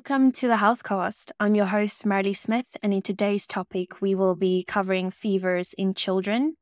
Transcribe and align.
Welcome 0.00 0.32
to 0.32 0.48
the 0.48 0.54
Healthcast. 0.54 1.30
I'm 1.38 1.54
your 1.54 1.66
host, 1.66 2.06
Marley 2.06 2.32
Smith, 2.32 2.74
and 2.82 2.94
in 2.94 3.02
today's 3.02 3.46
topic, 3.46 4.00
we 4.00 4.14
will 4.14 4.34
be 4.34 4.64
covering 4.64 5.10
fevers 5.10 5.74
in 5.74 5.92
children. 5.92 6.54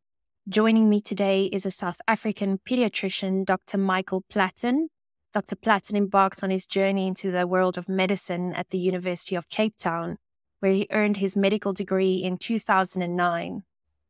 Joining 0.49 0.89
me 0.89 1.01
today 1.01 1.45
is 1.45 1.65
a 1.65 1.71
South 1.71 2.01
African 2.09 2.59
pediatrician, 2.69 3.45
Dr. 3.45 3.79
Michael 3.79 4.25
Platten. 4.29 4.89
Dr. 5.33 5.55
Platten 5.55 5.97
embarked 5.97 6.43
on 6.43 6.51
his 6.51 6.67
journey 6.67 7.07
into 7.07 7.31
the 7.31 7.47
world 7.47 7.79
of 7.79 7.89
medicine 7.89 8.55
at 8.55 8.71
the 8.71 8.79
University 8.79 9.37
of 9.37 9.49
Cape 9.49 9.77
Town, 9.79 10.19
where 10.59 10.73
he 10.73 10.89
earned 10.91 11.19
his 11.19 11.37
medical 11.37 11.73
degree 11.73 12.17
in 12.17 12.39
2009. 12.39 13.63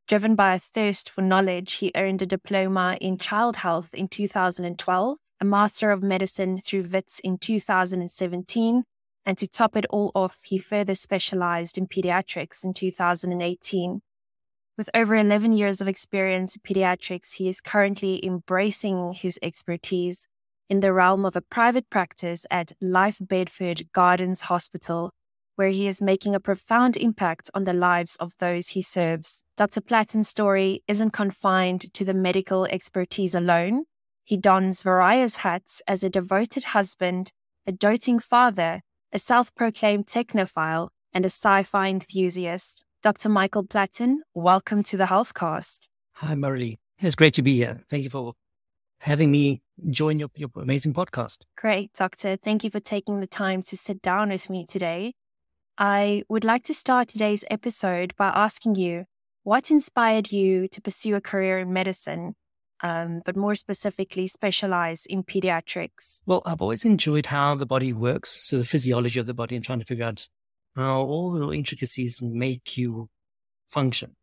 Driven 0.07 0.37
by 0.37 0.55
a 0.55 0.59
thirst 0.59 1.11
for 1.11 1.21
knowledge, 1.21 1.75
he 1.75 1.93
earned 1.95 2.23
a 2.23 2.27
diploma 2.27 2.97
in 2.99 3.19
child 3.19 3.57
health 3.57 3.93
in 3.93 4.09
2012, 4.09 5.19
a 5.39 5.45
Master 5.45 5.91
of 5.91 6.03
Medicine 6.03 6.57
through 6.57 6.85
WITS 6.91 7.21
in 7.21 7.37
2017, 7.37 8.85
and 9.29 9.37
to 9.37 9.47
top 9.47 9.77
it 9.77 9.85
all 9.91 10.11
off, 10.15 10.41
he 10.47 10.57
further 10.57 10.95
specialized 10.95 11.77
in 11.77 11.87
pediatrics 11.87 12.65
in 12.65 12.73
2018. 12.73 14.01
With 14.79 14.89
over 14.95 15.15
11 15.15 15.53
years 15.53 15.83
of 15.83 15.87
experience 15.87 16.57
in 16.57 16.63
pediatrics, 16.63 17.35
he 17.35 17.47
is 17.47 17.61
currently 17.61 18.25
embracing 18.25 19.13
his 19.13 19.39
expertise 19.43 20.27
in 20.71 20.81
the 20.81 20.95
realm 20.95 21.27
of 21.27 21.37
a 21.37 21.43
private 21.43 21.91
practice 21.91 22.47
at 22.51 22.73
Life 22.81 23.19
Bedford 23.21 23.93
Gardens 23.93 24.41
Hospital, 24.43 25.13
where 25.57 25.69
he 25.69 25.87
is 25.87 26.01
making 26.01 26.35
a 26.35 26.41
profound 26.41 26.97
impact 26.97 27.51
on 27.53 27.65
the 27.65 27.75
lives 27.75 28.17
of 28.17 28.33
those 28.39 28.69
he 28.69 28.81
serves. 28.81 29.45
Dr. 29.59 29.83
Platten's 29.83 30.29
story 30.29 30.83
isn't 30.89 31.11
confined 31.11 31.93
to 31.93 32.03
the 32.03 32.15
medical 32.15 32.65
expertise 32.65 33.35
alone. 33.35 33.85
He 34.25 34.39
dons 34.39 34.81
various 34.81 35.37
hats 35.37 35.83
as 35.87 36.03
a 36.03 36.09
devoted 36.09 36.65
husband, 36.65 37.33
a 37.67 37.73
doting 37.73 38.21
father, 38.21 38.81
a 39.13 39.19
self 39.19 39.55
proclaimed 39.55 40.07
technophile, 40.07 40.89
and 41.13 41.25
a 41.25 41.29
sci 41.29 41.63
fi 41.63 41.89
enthusiast. 41.89 42.85
Dr. 43.03 43.29
Michael 43.29 43.65
Platten, 43.65 44.19
welcome 44.35 44.83
to 44.83 44.97
the 44.97 45.05
Healthcast. 45.05 45.89
Hi, 46.15 46.35
Marie. 46.35 46.79
It's 46.99 47.15
great 47.15 47.35
to 47.35 47.43
be 47.43 47.55
here. 47.55 47.81
Thank 47.89 48.05
you 48.05 48.11
for 48.11 48.35
having 49.01 49.31
me 49.31 49.63
join 49.89 50.19
your, 50.19 50.29
your 50.35 50.51
amazing 50.57 50.93
podcast. 50.93 51.45
Great, 51.57 51.93
Doctor. 51.93 52.37
Thank 52.37 52.65
you 52.65 52.71
for 52.71 52.81
taking 52.81 53.21
the 53.21 53.27
time 53.27 53.63
to 53.63 53.77
sit 53.77 54.03
down 54.03 54.31
with 54.31 54.51
me 54.51 54.67
today. 54.67 55.15
I 55.79 56.25
would 56.29 56.45
like 56.45 56.65
to 56.65 56.75
start 56.75 57.09
today's 57.09 57.45
episode 57.51 58.15
by 58.17 58.29
asking 58.29 58.75
you 58.75 59.05
what 59.45 59.71
inspired 59.71 60.33
you 60.33 60.67
to 60.69 60.81
pursue 60.83 61.15
a 61.15 61.21
career 61.21 61.61
in 61.61 61.73
medicine, 61.73 62.35
um, 62.83 63.23
but 63.25 63.37
more 63.37 63.55
specifically, 63.55 64.27
specialize 64.27 65.07
in 65.07 65.23
pediatrics? 65.25 66.23
Well, 66.27 66.43
I've 66.47 66.63
always 66.63 66.85
enjoyed 66.85 67.27
how 67.27 67.55
the 67.55 67.67
body 67.67 67.93
works, 67.93 68.31
so 68.49 68.59
the 68.59 68.65
physiology 68.65 69.19
of 69.21 69.27
the 69.27 69.35
body, 69.35 69.57
and 69.57 69.65
trying 69.65 69.81
to 69.81 69.85
figure 69.85 70.05
out 70.05 70.29
how 70.77 71.01
all 71.01 71.33
the 71.33 71.53
intricacies 71.53 72.23
make 72.23 72.77
you 72.77 73.09
function. 73.69 74.15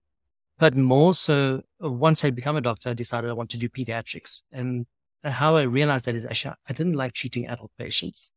But 0.58 0.75
more 0.75 1.14
so, 1.14 1.64
uh, 1.84 1.92
once 1.92 2.23
I 2.23 2.30
become 2.30 2.56
a 2.56 2.62
doctor, 2.62 2.89
I 2.89 2.94
decided 2.94 3.30
I 3.30 3.34
want 3.34 3.50
to 3.52 3.58
do 3.58 3.67
pediatrics. 3.67 4.42
And 4.52 4.86
how 5.23 5.56
I 5.56 5.64
realized 5.64 6.06
that 6.06 6.16
is 6.16 6.25
actually, 6.25 6.56
I 6.69 6.73
didn't 6.73 6.94
like 6.94 7.14
treating 7.14 7.47
adult 7.47 7.72
patients. 7.78 8.31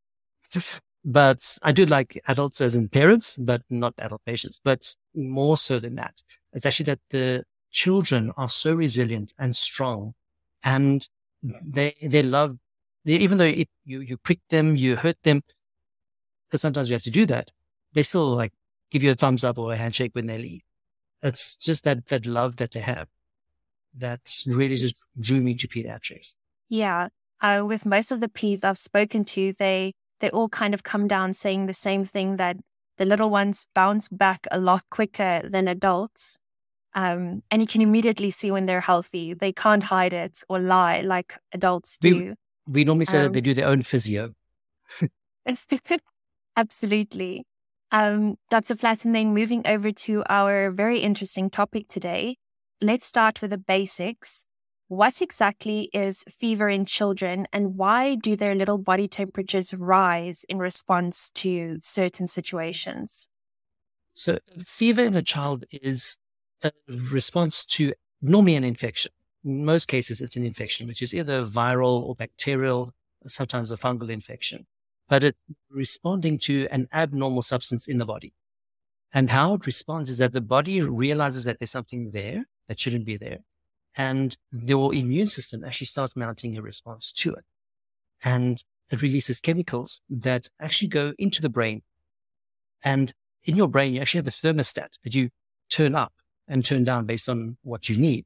but 1.04 1.58
I 1.62 1.72
do 1.72 1.86
like 1.86 2.20
adults 2.26 2.60
as 2.60 2.74
in 2.74 2.88
parents, 2.88 3.36
but 3.38 3.62
not 3.70 3.94
adult 3.98 4.22
patients. 4.26 4.60
But 4.62 4.94
more 5.14 5.56
so 5.56 5.78
than 5.78 5.94
that, 5.94 6.22
it's 6.52 6.66
actually 6.66 6.84
that 6.84 7.00
the 7.10 7.44
children 7.70 8.32
are 8.36 8.48
so 8.48 8.74
resilient 8.74 9.32
and 9.38 9.54
strong 9.56 10.14
and 10.62 11.08
they, 11.42 11.94
they 12.02 12.22
love, 12.22 12.58
they, 13.04 13.14
even 13.14 13.38
though 13.38 13.44
if 13.44 13.68
you, 13.84 14.00
you 14.00 14.16
prick 14.16 14.40
them, 14.50 14.76
you 14.76 14.96
hurt 14.96 15.22
them, 15.22 15.42
because 16.48 16.60
sometimes 16.60 16.88
you 16.88 16.94
have 16.94 17.02
to 17.02 17.10
do 17.10 17.26
that 17.26 17.50
they 17.92 18.02
still 18.02 18.34
like 18.34 18.52
give 18.90 19.02
you 19.02 19.10
a 19.10 19.14
thumbs 19.14 19.44
up 19.44 19.58
or 19.58 19.72
a 19.72 19.76
handshake 19.76 20.14
when 20.14 20.26
they 20.26 20.38
leave. 20.38 20.62
It's 21.22 21.56
just 21.56 21.84
that, 21.84 22.06
that 22.06 22.26
love 22.26 22.56
that 22.56 22.72
they 22.72 22.80
have 22.80 23.08
that's 23.96 24.46
really 24.46 24.76
just 24.76 25.04
drew 25.18 25.40
me 25.40 25.54
to 25.54 25.68
pediatrics. 25.68 26.36
Yeah. 26.68 27.08
Uh, 27.40 27.64
with 27.66 27.86
most 27.86 28.12
of 28.12 28.20
the 28.20 28.28
peds 28.28 28.64
I've 28.64 28.78
spoken 28.78 29.24
to, 29.26 29.52
they, 29.58 29.94
they 30.20 30.30
all 30.30 30.48
kind 30.48 30.74
of 30.74 30.82
come 30.82 31.08
down 31.08 31.32
saying 31.32 31.66
the 31.66 31.74
same 31.74 32.04
thing 32.04 32.36
that 32.36 32.56
the 32.98 33.04
little 33.04 33.30
ones 33.30 33.66
bounce 33.74 34.08
back 34.08 34.46
a 34.50 34.58
lot 34.58 34.82
quicker 34.90 35.42
than 35.44 35.68
adults. 35.68 36.38
Um, 36.98 37.44
and 37.52 37.62
you 37.62 37.68
can 37.68 37.80
immediately 37.80 38.28
see 38.32 38.50
when 38.50 38.66
they're 38.66 38.80
healthy. 38.80 39.32
They 39.32 39.52
can't 39.52 39.84
hide 39.84 40.12
it 40.12 40.42
or 40.48 40.58
lie 40.58 41.02
like 41.02 41.38
adults 41.52 41.96
do. 41.96 42.34
We, 42.66 42.72
we 42.80 42.84
normally 42.84 43.04
say 43.04 43.18
um, 43.18 43.22
that 43.24 43.34
they 43.34 43.40
do 43.40 43.54
their 43.54 43.68
own 43.68 43.82
physio. 43.82 44.34
Absolutely. 46.56 47.44
Um, 47.92 48.34
Dr. 48.50 48.74
Platten, 48.74 49.12
then 49.12 49.32
moving 49.32 49.64
over 49.64 49.92
to 49.92 50.24
our 50.28 50.72
very 50.72 50.98
interesting 50.98 51.50
topic 51.50 51.86
today. 51.86 52.34
Let's 52.80 53.06
start 53.06 53.40
with 53.40 53.52
the 53.52 53.58
basics. 53.58 54.44
What 54.88 55.22
exactly 55.22 55.90
is 55.92 56.24
fever 56.28 56.68
in 56.68 56.84
children 56.84 57.46
and 57.52 57.76
why 57.76 58.16
do 58.16 58.34
their 58.34 58.56
little 58.56 58.78
body 58.78 59.06
temperatures 59.06 59.72
rise 59.72 60.44
in 60.48 60.58
response 60.58 61.30
to 61.36 61.78
certain 61.80 62.26
situations? 62.26 63.28
So, 64.14 64.38
fever 64.64 65.04
in 65.04 65.14
a 65.14 65.22
child 65.22 65.64
is 65.70 66.16
a 66.62 66.72
response 67.12 67.64
to 67.64 67.92
normally 68.20 68.56
an 68.56 68.64
infection. 68.64 69.12
In 69.44 69.64
most 69.64 69.86
cases, 69.86 70.20
it's 70.20 70.36
an 70.36 70.44
infection, 70.44 70.86
which 70.88 71.02
is 71.02 71.14
either 71.14 71.44
viral 71.44 72.02
or 72.02 72.14
bacterial, 72.14 72.92
sometimes 73.26 73.70
a 73.70 73.76
fungal 73.76 74.10
infection 74.10 74.66
but 75.08 75.24
it's 75.24 75.40
responding 75.70 76.38
to 76.38 76.68
an 76.70 76.86
abnormal 76.92 77.42
substance 77.42 77.88
in 77.88 77.98
the 77.98 78.04
body. 78.04 78.34
And 79.12 79.30
how 79.30 79.54
it 79.54 79.66
responds 79.66 80.10
is 80.10 80.18
that 80.18 80.32
the 80.32 80.42
body 80.42 80.82
realizes 80.82 81.44
that 81.44 81.58
there's 81.58 81.70
something 81.70 82.10
there 82.10 82.44
that 82.68 82.78
shouldn't 82.78 83.06
be 83.06 83.16
there. 83.16 83.38
And 83.96 84.36
your 84.52 84.94
immune 84.94 85.28
system 85.28 85.64
actually 85.64 85.86
starts 85.86 86.14
mounting 86.14 86.56
a 86.56 86.62
response 86.62 87.10
to 87.12 87.32
it. 87.32 87.44
And 88.22 88.62
it 88.90 89.02
releases 89.02 89.40
chemicals 89.40 90.02
that 90.10 90.46
actually 90.60 90.88
go 90.88 91.14
into 91.18 91.40
the 91.40 91.48
brain. 91.48 91.82
And 92.82 93.12
in 93.44 93.56
your 93.56 93.68
brain, 93.68 93.94
you 93.94 94.02
actually 94.02 94.18
have 94.18 94.26
a 94.26 94.30
thermostat 94.30 94.98
that 95.02 95.14
you 95.14 95.30
turn 95.70 95.94
up 95.94 96.12
and 96.48 96.64
turn 96.64 96.84
down 96.84 97.04
based 97.04 97.28
on 97.28 97.56
what 97.62 97.88
you 97.88 97.96
need. 97.96 98.24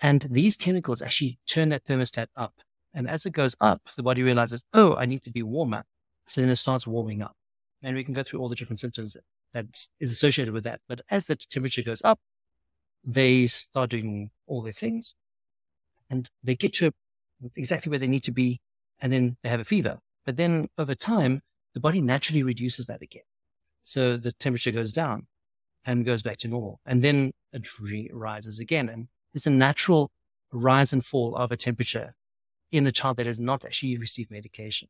And 0.00 0.26
these 0.30 0.56
chemicals 0.56 1.02
actually 1.02 1.38
turn 1.46 1.68
that 1.68 1.84
thermostat 1.84 2.28
up. 2.34 2.54
And 2.94 3.08
as 3.08 3.26
it 3.26 3.32
goes 3.32 3.54
up, 3.60 3.82
the 3.96 4.02
body 4.02 4.22
realizes, 4.22 4.64
oh, 4.72 4.94
I 4.94 5.06
need 5.06 5.22
to 5.22 5.30
be 5.30 5.42
warmer. 5.42 5.84
So 6.26 6.40
then 6.40 6.50
it 6.50 6.56
starts 6.56 6.86
warming 6.86 7.22
up. 7.22 7.36
And 7.82 7.94
we 7.94 8.04
can 8.04 8.14
go 8.14 8.22
through 8.22 8.40
all 8.40 8.48
the 8.48 8.56
different 8.56 8.78
symptoms 8.78 9.16
that, 9.52 9.88
is 10.00 10.12
associated 10.12 10.54
with 10.54 10.64
that. 10.64 10.80
But 10.88 11.02
as 11.10 11.26
the 11.26 11.36
temperature 11.36 11.82
goes 11.82 12.02
up, 12.02 12.18
they 13.04 13.46
start 13.46 13.90
doing 13.90 14.30
all 14.46 14.62
their 14.62 14.72
things 14.72 15.14
and 16.10 16.28
they 16.42 16.54
get 16.54 16.74
to 16.74 16.92
exactly 17.56 17.88
where 17.90 17.98
they 17.98 18.06
need 18.06 18.24
to 18.24 18.32
be. 18.32 18.60
And 19.00 19.12
then 19.12 19.36
they 19.42 19.48
have 19.48 19.60
a 19.60 19.64
fever. 19.64 19.98
But 20.26 20.36
then 20.36 20.68
over 20.76 20.94
time, 20.94 21.42
the 21.72 21.80
body 21.80 22.00
naturally 22.00 22.42
reduces 22.42 22.86
that 22.86 23.00
again. 23.00 23.22
So 23.82 24.16
the 24.16 24.32
temperature 24.32 24.72
goes 24.72 24.92
down 24.92 25.26
and 25.84 26.04
goes 26.04 26.22
back 26.22 26.36
to 26.38 26.48
normal. 26.48 26.80
And 26.86 27.02
then 27.02 27.32
it 27.52 27.66
re- 27.80 28.10
rises 28.12 28.58
again. 28.58 28.88
And 28.88 29.08
it's 29.34 29.46
a 29.46 29.50
natural 29.50 30.10
rise 30.52 30.92
and 30.92 31.04
fall 31.04 31.36
of 31.36 31.52
a 31.52 31.56
temperature 31.56 32.14
in 32.72 32.86
a 32.86 32.92
child 32.92 33.16
that 33.16 33.26
has 33.26 33.40
not 33.40 33.64
actually 33.64 33.96
received 33.96 34.30
medication. 34.30 34.88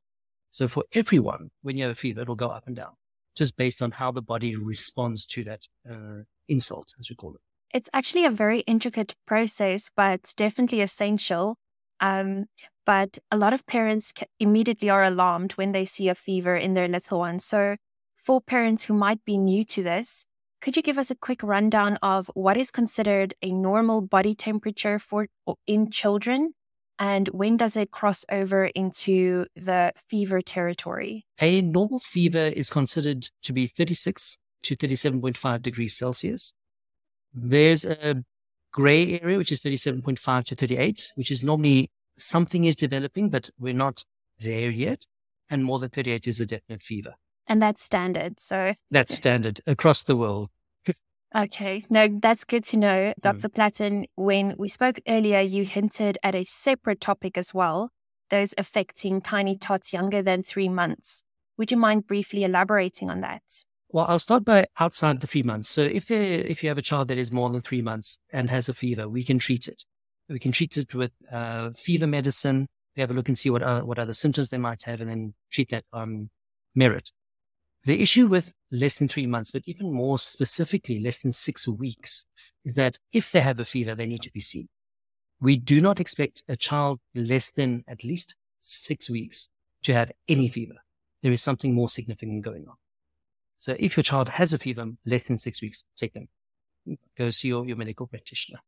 So 0.51 0.69
for 0.69 0.85
everyone, 0.95 1.51
when 1.63 1.77
you 1.77 1.85
have 1.85 1.93
a 1.93 1.97
fever, 1.97 2.23
it'll 2.23 2.35
go 2.35 2.49
up 2.49 2.67
and 2.67 2.77
down 2.77 2.93
just 3.37 3.57
based 3.57 3.81
on 3.81 3.93
how 3.93 4.11
the 4.11 4.23
body 4.23 4.57
responds 4.57 5.25
to 5.25 5.45
that 5.45 5.67
uh, 5.91 6.25
insult, 6.49 6.93
as 6.99 7.09
we 7.09 7.17
call 7.17 7.35
it. 7.35 7.41
It's 7.73 7.89
actually 7.95 8.25
a 8.25 8.31
very 8.31 8.61
intricate 8.61 9.15
process, 9.27 9.91
but 9.97 10.21
it's 10.21 10.35
definitely 10.35 10.81
essential. 10.81 11.57
Um, 12.01 12.47
but 12.85 13.19
a 13.31 13.37
lot 13.37 13.53
of 13.53 13.67
parents 13.67 14.13
immediately 14.41 14.91
are 14.91 15.05
alarmed 15.05 15.53
when 15.53 15.73
they 15.73 15.85
see 15.85 16.09
a 16.09 16.15
fever 16.15 16.57
in 16.57 16.75
their 16.75 16.89
little 16.89 17.21
one. 17.21 17.39
So, 17.39 17.77
for 18.17 18.41
parents 18.41 18.85
who 18.85 18.95
might 18.95 19.25
be 19.25 19.39
new 19.39 19.65
to 19.65 19.83
this, 19.83 20.25
could 20.61 20.77
you 20.77 20.83
give 20.83 20.99
us 20.99 21.11
a 21.11 21.15
quick 21.15 21.43
rundown 21.43 21.99
of 22.03 22.31
what 22.35 22.57
is 22.57 22.71
considered 22.71 23.35
a 23.43 23.53
normal 23.53 24.01
body 24.01 24.35
temperature 24.35 24.99
for 24.99 25.29
in 25.67 25.91
children 25.91 26.55
and 27.01 27.29
when 27.29 27.57
does 27.57 27.77
it 27.77 27.91
cross 27.91 28.27
over 28.31 28.67
into 28.67 29.47
the 29.57 29.93
fever 30.11 30.43
territory? 30.43 31.25
A 31.41 31.63
normal 31.63 31.99
fever 31.99 32.49
is 32.49 32.69
considered 32.69 33.27
to 33.43 33.55
be 33.55 33.67
36 33.67 34.37
to 34.65 34.77
37.5 34.77 35.63
degrees 35.63 35.97
Celsius. 35.97 36.53
There's 37.33 37.87
a 37.87 38.23
gray 38.71 39.19
area, 39.19 39.39
which 39.39 39.51
is 39.51 39.61
37.5 39.61 40.45
to 40.45 40.55
38, 40.55 41.13
which 41.15 41.31
is 41.31 41.43
normally 41.43 41.91
something 42.19 42.67
is 42.67 42.77
developing, 42.77 43.31
but 43.31 43.49
we're 43.59 43.73
not 43.73 44.05
there 44.39 44.71
yet. 44.71 45.07
And 45.49 45.65
more 45.65 45.79
than 45.79 45.89
38 45.89 46.27
is 46.27 46.39
a 46.41 46.47
definite 46.47 46.83
fever. 46.83 47.15
And 47.51 47.61
that's 47.61 47.83
standard. 47.83 48.39
So 48.39 48.75
that's 48.93 49.13
standard 49.13 49.61
across 49.67 50.05
the 50.05 50.17
world. 50.17 50.51
Okay, 51.35 51.83
no, 51.91 52.09
that's 52.21 52.45
good 52.45 52.65
to 52.67 52.77
know. 52.77 53.15
Dr. 53.21 53.49
Mm. 53.49 53.55
Platten, 53.55 54.05
when 54.17 54.55
we 54.59 54.69
spoke 54.69 55.01
earlier, 55.07 55.41
you 55.41 55.65
hinted 55.65 56.19
at 56.25 56.35
a 56.35 56.45
separate 56.45 57.01
topic 57.01 57.39
as 57.39 57.55
well, 57.55 57.91
those 58.31 58.53
affecting 58.59 59.21
tiny 59.21 59.57
tots 59.57 59.93
younger 59.93 60.23
than 60.23 60.43
three 60.43 60.69
months. 60.69 61.23
Would 61.57 61.71
you 61.71 61.77
mind 61.77 62.07
briefly 62.07 62.43
elaborating 62.43 63.11
on 63.11 63.21
that? 63.21 63.43
Well, 63.91 64.07
I'll 64.09 64.19
start 64.19 64.45
by 64.45 64.67
outside 64.79 65.21
the 65.21 65.27
three 65.27 65.43
months. 65.43 65.69
So 65.69 65.83
if 65.83 66.11
if 66.11 66.63
you 66.63 66.69
have 66.69 66.79
a 66.79 66.83
child 66.83 67.09
that 67.09 67.19
is 67.19 67.31
more 67.31 67.51
than 67.51 67.61
three 67.61 67.83
months 67.83 68.19
and 68.33 68.49
has 68.51 68.69
a 68.69 68.75
fever, 68.75 69.09
we 69.09 69.25
can 69.25 69.39
treat 69.39 69.69
it. 69.69 69.85
We 70.29 70.39
can 70.39 70.53
treat 70.53 70.77
it 70.77 70.95
with 70.95 71.13
uh, 71.31 71.71
fever 71.71 72.07
medicine. 72.07 72.69
We 72.97 73.01
have 73.01 73.11
a 73.11 73.15
look 73.15 73.29
and 73.29 73.39
see 73.39 73.51
what 73.51 73.63
other, 73.63 73.85
what 73.85 73.99
other 73.99 74.13
symptoms 74.15 74.51
they 74.51 74.59
might 74.59 74.83
have, 74.83 75.01
and 75.01 75.11
then 75.11 75.35
treat 75.51 75.71
that 75.71 75.85
on 75.93 76.31
merit. 76.75 77.11
The 77.85 78.01
issue 78.03 78.27
with 78.27 78.53
less 78.71 78.99
than 78.99 79.09
three 79.09 79.27
months, 79.27 79.51
but 79.51 79.63
even 79.67 79.93
more 79.93 80.19
specifically, 80.19 81.01
less 81.01 81.19
than 81.19 81.33
six 81.33 81.67
weeks, 81.67 82.25
is 82.65 82.75
that 82.75 82.99
if 83.13 83.33
they 83.33 83.41
have 83.41 83.59
a 83.59 83.65
fever, 83.65 83.95
they 83.95 84.07
need 84.07 84.23
to 84.23 84.33
be 84.33 84.41
seen. 84.41 84.69
We 85.41 85.57
do 85.57 85.81
not 85.81 85.99
expect 85.99 86.43
a 86.49 86.57
child 86.57 87.01
less 87.15 87.51
than 87.51 87.85
at 87.89 88.05
least 88.05 88.37
six 88.61 89.09
weeks 89.09 89.49
to 89.85 89.95
have 89.95 90.13
any 90.29 90.49
fever. 90.49 90.75
There 91.23 91.33
is 91.33 91.43
something 91.43 91.75
more 91.75 91.89
significant 91.89 92.45
going 92.45 92.67
on. 92.69 92.75
So 93.57 93.77
if 93.79 93.97
your 93.97 94.05
child 94.05 94.29
has 94.31 94.53
a 94.53 94.59
fever 94.59 94.87
less 95.07 95.25
than 95.25 95.39
six 95.39 95.63
weeks, 95.63 95.85
take 95.97 96.13
them. 96.13 96.29
Go 97.17 97.31
see 97.31 97.49
your, 97.49 97.67
your 97.67 97.77
medical 97.77 98.07
practitioner. 98.07 98.61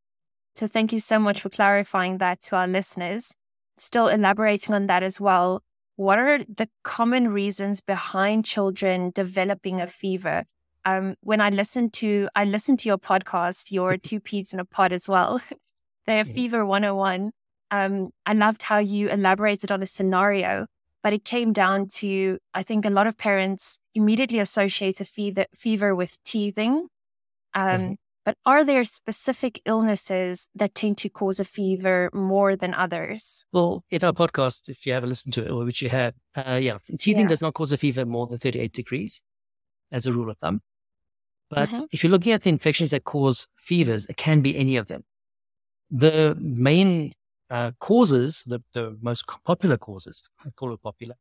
So 0.55 0.67
thank 0.67 0.93
you 0.93 1.01
so 1.01 1.19
much 1.19 1.41
for 1.41 1.49
clarifying 1.49 2.19
that 2.19 2.43
to 2.43 2.57
our 2.57 2.67
listeners. 2.67 3.35
Still 3.79 4.09
elaborating 4.09 4.75
on 4.75 4.87
that 4.87 5.03
as 5.03 5.21
well. 5.21 5.63
What 5.97 6.19
are 6.19 6.39
the 6.39 6.69
common 6.83 7.29
reasons 7.29 7.81
behind 7.81 8.45
children 8.45 9.13
developing 9.15 9.81
a 9.81 9.87
fever? 9.87 10.45
Um, 10.85 11.15
when 11.21 11.41
I 11.41 11.51
listen 11.51 11.91
to 11.91 12.29
I 12.35 12.45
listen 12.45 12.77
to 12.79 12.89
your 12.89 12.99
podcast, 12.99 13.71
your 13.71 13.97
two 14.09 14.21
peds 14.21 14.53
in 14.53 14.61
a 14.61 14.65
pod 14.65 14.93
as 14.93 15.09
well. 15.09 15.41
the 16.07 16.25
Fever 16.25 16.67
101. 16.67 17.31
Um, 17.71 18.11
I 18.27 18.33
loved 18.33 18.63
how 18.63 18.79
you 18.79 19.09
elaborated 19.09 19.71
on 19.71 19.83
a 19.83 19.87
scenario 19.87 20.67
but 21.03 21.13
it 21.13 21.25
came 21.25 21.53
down 21.53 21.89
to, 21.89 22.39
I 22.55 22.63
think 22.63 22.85
a 22.85 22.91
lot 22.91 23.07
of 23.07 23.19
parents 23.19 23.79
immediately 23.95 24.39
associate 24.39 25.01
a 25.01 25.05
fever, 25.05 25.47
fever 25.55 25.95
with 25.95 26.23
teething. 26.23 26.87
Um, 27.55 27.81
mm-hmm. 27.81 27.93
But 28.25 28.37
are 28.47 28.65
there 28.65 28.85
specific 28.85 29.61
illnesses 29.65 30.49
that 30.55 30.75
tend 30.75 30.99
to 30.99 31.09
cause 31.09 31.41
a 31.41 31.45
fever 31.45 32.09
more 32.13 32.55
than 32.55 32.73
others? 32.73 33.45
Well, 33.53 33.85
in 33.91 34.05
our 34.05 34.13
podcast, 34.13 34.69
if 34.69 34.87
you 34.87 34.93
haven't 34.93 35.09
listened 35.09 35.35
to 35.35 35.45
it, 35.45 35.51
or 35.51 35.65
which 35.65 35.83
you 35.83 35.89
have, 35.89 36.15
uh, 36.37 36.61
yeah, 36.63 36.79
teething 36.99 37.23
yeah. 37.23 37.29
does 37.29 37.41
not 37.41 37.55
cause 37.55 37.73
a 37.73 37.77
fever 37.77 38.05
more 38.05 38.29
than 38.29 38.39
38 38.39 38.73
degrees 38.73 39.23
as 39.91 40.07
a 40.07 40.13
rule 40.13 40.31
of 40.31 40.39
thumb. 40.39 40.61
But 41.51 41.71
mm-hmm. 41.71 41.85
if 41.91 42.03
you're 42.03 42.13
looking 42.13 42.33
at 42.33 42.43
the 42.43 42.51
infections 42.51 42.93
that 42.93 43.05
cause 43.05 43.49
fevers, 43.57 44.07
it 44.07 44.17
can 44.17 44.41
be 44.41 44.57
any 44.57 44.77
of 44.77 44.87
them. 44.87 45.03
The 45.91 46.37
main 46.39 47.13
uh, 47.51 47.73
causes, 47.81 48.45
the, 48.47 48.61
the 48.73 48.97
most 49.03 49.25
popular 49.45 49.77
causes, 49.77 50.23
I 50.45 50.51
call 50.51 50.73
it 50.73 50.83
popular, 50.83 51.17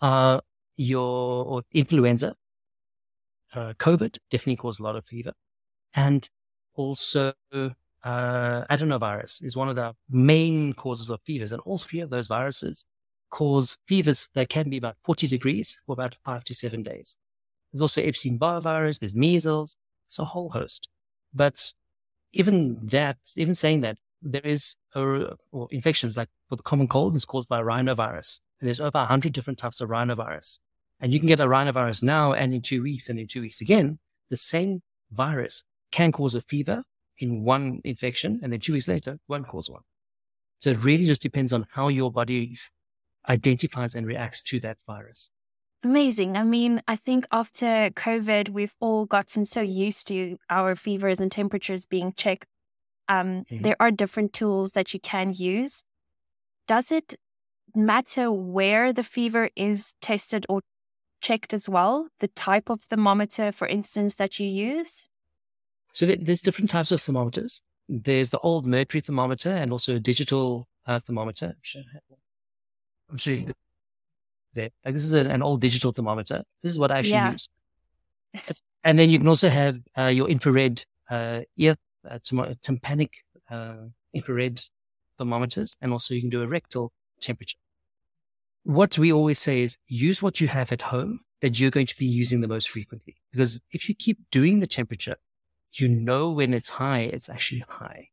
are 0.00 0.42
your 0.76 1.62
influenza, 1.72 2.34
uh, 3.54 3.72
COVID 3.78 4.18
definitely 4.30 4.56
causes 4.56 4.80
a 4.80 4.82
lot 4.82 4.96
of 4.96 5.04
fever, 5.04 5.32
and 5.94 6.28
also 6.74 7.32
uh, 7.52 8.64
adenovirus 8.70 9.44
is 9.44 9.56
one 9.56 9.68
of 9.68 9.76
the 9.76 9.94
main 10.10 10.72
causes 10.72 11.10
of 11.10 11.20
fevers, 11.22 11.52
and 11.52 11.60
all 11.62 11.78
three 11.78 12.00
of 12.00 12.10
those 12.10 12.26
viruses 12.26 12.84
cause 13.30 13.78
fevers 13.86 14.28
that 14.34 14.48
can 14.48 14.68
be 14.68 14.76
about 14.76 14.96
40 15.04 15.26
degrees 15.26 15.82
for 15.86 15.92
about 15.92 16.16
five 16.24 16.44
to 16.44 16.54
seven 16.54 16.82
days. 16.82 17.16
There's 17.72 17.82
also 17.82 18.02
Epstein-Barr 18.02 18.60
virus, 18.60 18.98
there's 18.98 19.14
measles, 19.14 19.76
it's 20.08 20.18
a 20.18 20.24
whole 20.24 20.50
host. 20.50 20.88
But 21.32 21.72
even 22.32 22.78
that, 22.88 23.18
even 23.36 23.54
saying 23.54 23.82
that, 23.82 23.98
there 24.22 24.40
is 24.44 24.76
a, 24.94 25.36
or 25.52 25.68
infections 25.70 26.16
like 26.16 26.28
for 26.48 26.56
the 26.56 26.62
common 26.62 26.88
cold 26.88 27.14
is 27.14 27.24
caused 27.24 27.48
by 27.48 27.62
rhinovirus. 27.62 28.40
And 28.60 28.66
there's 28.66 28.80
over 28.80 28.98
100 28.98 29.32
different 29.32 29.58
types 29.58 29.80
of 29.80 29.88
rhinovirus. 29.88 30.58
And 31.00 31.12
you 31.12 31.18
can 31.18 31.28
get 31.28 31.40
a 31.40 31.46
rhinovirus 31.46 32.02
now 32.02 32.32
and 32.32 32.52
in 32.52 32.60
two 32.60 32.82
weeks 32.82 33.08
and 33.08 33.18
in 33.18 33.26
two 33.26 33.40
weeks 33.40 33.60
again, 33.60 33.98
the 34.28 34.36
same 34.36 34.82
virus 35.10 35.64
can 35.90 36.12
cause 36.12 36.34
a 36.34 36.40
fever 36.40 36.82
in 37.18 37.42
one 37.44 37.80
infection 37.84 38.40
and 38.42 38.52
then 38.52 38.60
two 38.60 38.72
weeks 38.72 38.88
later 38.88 39.18
won't 39.28 39.46
cause 39.46 39.68
one. 39.68 39.82
So 40.58 40.70
it 40.70 40.84
really 40.84 41.04
just 41.04 41.22
depends 41.22 41.52
on 41.52 41.66
how 41.70 41.88
your 41.88 42.12
body 42.12 42.56
identifies 43.28 43.94
and 43.94 44.06
reacts 44.06 44.42
to 44.44 44.60
that 44.60 44.78
virus. 44.86 45.30
Amazing. 45.82 46.36
I 46.36 46.44
mean, 46.44 46.82
I 46.86 46.96
think 46.96 47.26
after 47.32 47.90
COVID, 47.90 48.50
we've 48.50 48.74
all 48.80 49.06
gotten 49.06 49.46
so 49.46 49.62
used 49.62 50.06
to 50.08 50.36
our 50.50 50.76
fevers 50.76 51.20
and 51.20 51.32
temperatures 51.32 51.86
being 51.86 52.12
checked 52.14 52.46
um, 53.10 53.44
mm-hmm. 53.50 53.62
There 53.62 53.76
are 53.80 53.90
different 53.90 54.32
tools 54.32 54.72
that 54.72 54.94
you 54.94 55.00
can 55.00 55.34
use. 55.36 55.82
Does 56.68 56.92
it 56.92 57.16
matter 57.74 58.30
where 58.30 58.92
the 58.92 59.02
fever 59.02 59.50
is 59.56 59.94
tested 60.00 60.46
or 60.48 60.60
checked 61.20 61.52
as 61.52 61.68
well? 61.68 62.08
The 62.20 62.28
type 62.28 62.70
of 62.70 62.82
thermometer, 62.82 63.50
for 63.50 63.66
instance, 63.66 64.14
that 64.14 64.38
you 64.38 64.46
use? 64.46 65.08
So 65.92 66.06
there's 66.06 66.40
different 66.40 66.70
types 66.70 66.92
of 66.92 67.00
thermometers. 67.00 67.62
There's 67.88 68.30
the 68.30 68.38
old 68.38 68.66
mercury 68.66 69.00
thermometer 69.00 69.50
and 69.50 69.72
also 69.72 69.96
a 69.96 70.00
digital 70.00 70.68
uh, 70.86 71.00
thermometer. 71.00 71.56
I'm 73.10 73.18
seeing 73.18 73.52
there. 74.54 74.70
Like 74.84 74.94
this 74.94 75.04
is 75.04 75.12
an 75.12 75.42
old 75.42 75.60
digital 75.60 75.92
thermometer. 75.92 76.44
This 76.62 76.72
is 76.72 76.78
what 76.78 76.90
I 76.90 76.98
actually 76.98 77.12
yeah. 77.12 77.32
use. 77.32 77.48
And 78.84 78.98
then 78.98 79.10
you 79.10 79.18
can 79.18 79.28
also 79.28 79.48
have 79.48 79.78
uh, 79.98 80.04
your 80.04 80.28
infrared 80.28 80.84
uh, 81.10 81.40
ear 81.56 81.76
uh, 82.08 82.18
tympanic 82.62 83.12
uh, 83.50 83.74
infrared 84.14 84.60
thermometers, 85.18 85.76
and 85.82 85.92
also 85.92 86.14
you 86.14 86.20
can 86.20 86.30
do 86.30 86.42
a 86.42 86.46
rectal 86.46 86.92
temperature. 87.20 87.58
What 88.62 88.96
we 88.98 89.12
always 89.12 89.38
say 89.38 89.62
is 89.62 89.76
use 89.88 90.22
what 90.22 90.40
you 90.40 90.48
have 90.48 90.72
at 90.72 90.82
home 90.82 91.20
that 91.40 91.58
you're 91.58 91.70
going 91.70 91.86
to 91.86 91.96
be 91.96 92.06
using 92.06 92.40
the 92.40 92.48
most 92.48 92.70
frequently. 92.70 93.16
Because 93.32 93.58
if 93.72 93.88
you 93.88 93.94
keep 93.94 94.18
doing 94.30 94.60
the 94.60 94.66
temperature, 94.66 95.16
you 95.74 95.88
know 95.88 96.30
when 96.30 96.54
it's 96.54 96.70
high, 96.70 97.00
it's 97.00 97.28
actually 97.28 97.64
high. 97.68 98.08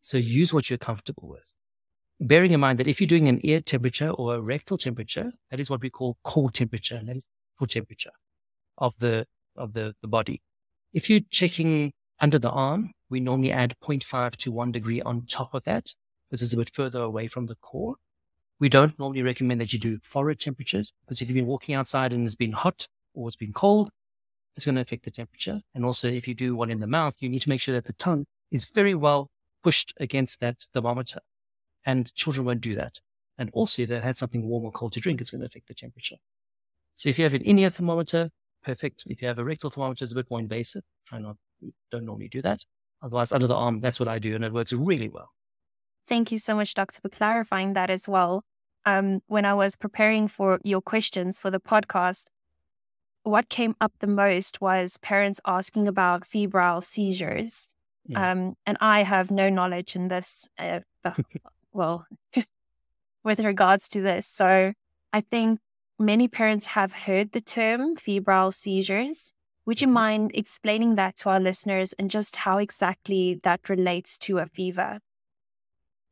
So 0.00 0.16
use 0.18 0.52
what 0.52 0.70
you're 0.70 0.78
comfortable 0.78 1.28
with. 1.28 1.52
Bearing 2.20 2.52
in 2.52 2.60
mind 2.60 2.78
that 2.78 2.86
if 2.86 3.00
you're 3.00 3.08
doing 3.08 3.28
an 3.28 3.40
ear 3.44 3.60
temperature 3.60 4.10
or 4.10 4.34
a 4.34 4.40
rectal 4.40 4.78
temperature, 4.78 5.32
that 5.50 5.60
is 5.60 5.70
what 5.70 5.82
we 5.82 5.90
call 5.90 6.16
core 6.24 6.50
temperature, 6.50 6.96
and 6.96 7.08
that 7.08 7.16
is 7.16 7.28
core 7.58 7.66
temperature 7.66 8.12
of 8.76 8.98
the 8.98 9.26
of 9.56 9.72
the, 9.72 9.94
the 10.02 10.08
body. 10.08 10.40
If 10.92 11.10
you're 11.10 11.20
checking 11.30 11.92
under 12.20 12.38
the 12.38 12.50
arm, 12.50 12.92
we 13.10 13.20
normally 13.20 13.52
add 13.52 13.74
0.5 13.82 14.36
to 14.36 14.52
1 14.52 14.72
degree 14.72 15.00
on 15.02 15.26
top 15.26 15.54
of 15.54 15.64
that. 15.64 15.94
This 16.30 16.42
is 16.42 16.52
a 16.52 16.56
bit 16.56 16.70
further 16.72 17.00
away 17.00 17.26
from 17.26 17.46
the 17.46 17.56
core. 17.56 17.96
We 18.60 18.68
don't 18.68 18.98
normally 18.98 19.22
recommend 19.22 19.60
that 19.60 19.72
you 19.72 19.78
do 19.78 19.98
forehead 20.02 20.40
temperatures 20.40 20.92
because 21.02 21.20
if 21.20 21.28
you've 21.28 21.36
been 21.36 21.46
walking 21.46 21.74
outside 21.74 22.12
and 22.12 22.24
it's 22.24 22.36
been 22.36 22.52
hot 22.52 22.88
or 23.14 23.28
it's 23.28 23.36
been 23.36 23.52
cold, 23.52 23.90
it's 24.58 24.66
going 24.66 24.74
to 24.74 24.80
affect 24.80 25.04
the 25.04 25.12
temperature. 25.12 25.60
And 25.72 25.84
also, 25.84 26.08
if 26.08 26.26
you 26.26 26.34
do 26.34 26.56
one 26.56 26.68
in 26.68 26.80
the 26.80 26.88
mouth, 26.88 27.14
you 27.20 27.28
need 27.28 27.42
to 27.42 27.48
make 27.48 27.60
sure 27.60 27.76
that 27.76 27.84
the 27.84 27.92
tongue 27.92 28.26
is 28.50 28.64
very 28.64 28.92
well 28.92 29.30
pushed 29.62 29.94
against 30.00 30.40
that 30.40 30.66
thermometer. 30.74 31.20
And 31.86 32.12
children 32.14 32.44
won't 32.44 32.60
do 32.60 32.74
that. 32.74 32.98
And 33.38 33.50
also, 33.52 33.82
if 33.82 33.88
they've 33.88 34.02
had 34.02 34.16
something 34.16 34.48
warm 34.48 34.64
or 34.64 34.72
cold 34.72 34.94
to 34.94 35.00
drink, 35.00 35.20
it's 35.20 35.30
going 35.30 35.42
to 35.42 35.46
affect 35.46 35.68
the 35.68 35.74
temperature. 35.74 36.16
So 36.96 37.08
if 37.08 37.18
you 37.18 37.24
have 37.24 37.34
an 37.34 37.42
in-ear 37.42 37.70
thermometer, 37.70 38.30
perfect. 38.64 39.04
If 39.06 39.22
you 39.22 39.28
have 39.28 39.38
a 39.38 39.44
rectal 39.44 39.70
thermometer, 39.70 40.04
it's 40.04 40.12
a 40.12 40.16
bit 40.16 40.28
more 40.28 40.40
invasive. 40.40 40.82
Try 41.06 41.20
not 41.20 41.36
don't 41.92 42.04
normally 42.04 42.28
do 42.28 42.42
that. 42.42 42.64
Otherwise, 43.00 43.30
under 43.30 43.46
the 43.46 43.54
arm, 43.54 43.80
that's 43.80 44.00
what 44.00 44.08
I 44.08 44.18
do, 44.18 44.34
and 44.34 44.44
it 44.44 44.52
works 44.52 44.72
really 44.72 45.08
well. 45.08 45.30
Thank 46.08 46.32
you 46.32 46.38
so 46.38 46.56
much, 46.56 46.74
Doctor, 46.74 47.00
for 47.00 47.08
clarifying 47.08 47.74
that 47.74 47.90
as 47.90 48.08
well. 48.08 48.42
Um, 48.84 49.20
when 49.28 49.44
I 49.44 49.54
was 49.54 49.76
preparing 49.76 50.26
for 50.26 50.58
your 50.64 50.80
questions 50.80 51.38
for 51.38 51.50
the 51.50 51.60
podcast, 51.60 52.26
what 53.28 53.48
came 53.48 53.74
up 53.80 53.92
the 54.00 54.06
most 54.06 54.60
was 54.60 54.96
parents 54.98 55.40
asking 55.46 55.88
about 55.88 56.24
febrile 56.24 56.80
seizures. 56.80 57.68
Yeah. 58.06 58.30
Um, 58.30 58.54
and 58.64 58.78
I 58.80 59.02
have 59.02 59.30
no 59.30 59.48
knowledge 59.48 59.94
in 59.94 60.08
this, 60.08 60.48
uh, 60.58 60.80
well, 61.72 62.06
with 63.24 63.40
regards 63.40 63.88
to 63.90 64.00
this. 64.00 64.26
So 64.26 64.72
I 65.12 65.20
think 65.20 65.60
many 65.98 66.28
parents 66.28 66.66
have 66.66 66.92
heard 66.92 67.32
the 67.32 67.40
term 67.40 67.96
febrile 67.96 68.52
seizures, 68.52 69.32
would 69.68 69.82
you 69.82 69.86
mm-hmm. 69.86 69.94
mind 69.94 70.30
explaining 70.32 70.94
that 70.94 71.16
to 71.16 71.28
our 71.28 71.38
listeners 71.38 71.92
and 71.98 72.10
just 72.10 72.36
how 72.36 72.56
exactly 72.56 73.38
that 73.42 73.68
relates 73.68 74.16
to 74.18 74.38
a 74.38 74.46
fever? 74.46 75.00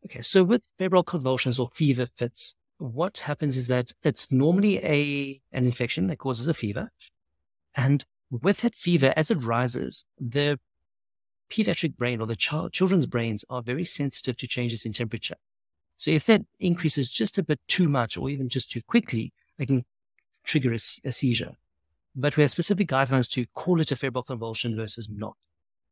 Okay, 0.04 0.20
so 0.20 0.44
with 0.44 0.62
febrile 0.76 1.02
convulsions 1.02 1.58
or 1.58 1.70
fever 1.72 2.06
fits, 2.14 2.54
what 2.78 3.18
happens 3.18 3.56
is 3.56 3.66
that 3.68 3.92
it's 4.02 4.30
normally 4.30 4.78
a 4.78 5.40
an 5.52 5.64
infection 5.64 6.06
that 6.08 6.18
causes 6.18 6.48
a 6.48 6.54
fever. 6.54 6.90
And 7.74 8.04
with 8.30 8.58
that 8.58 8.74
fever, 8.74 9.12
as 9.16 9.30
it 9.30 9.42
rises, 9.44 10.04
the 10.18 10.58
pediatric 11.50 11.96
brain 11.96 12.20
or 12.20 12.26
the 12.26 12.36
child, 12.36 12.72
children's 12.72 13.06
brains 13.06 13.44
are 13.48 13.62
very 13.62 13.84
sensitive 13.84 14.36
to 14.38 14.46
changes 14.46 14.84
in 14.84 14.92
temperature. 14.92 15.36
So 15.96 16.10
if 16.10 16.26
that 16.26 16.42
increases 16.58 17.10
just 17.10 17.38
a 17.38 17.42
bit 17.42 17.60
too 17.68 17.88
much 17.88 18.16
or 18.16 18.28
even 18.28 18.48
just 18.48 18.70
too 18.70 18.82
quickly, 18.82 19.32
it 19.58 19.66
can 19.66 19.84
trigger 20.44 20.72
a, 20.72 20.78
a 21.04 21.12
seizure 21.12 21.56
but 22.16 22.36
we 22.36 22.42
have 22.42 22.50
specific 22.50 22.88
guidelines 22.88 23.30
to 23.32 23.44
call 23.54 23.80
it 23.80 23.92
a 23.92 23.96
febrile 23.96 24.22
convulsion 24.22 24.74
versus 24.74 25.08
not. 25.10 25.36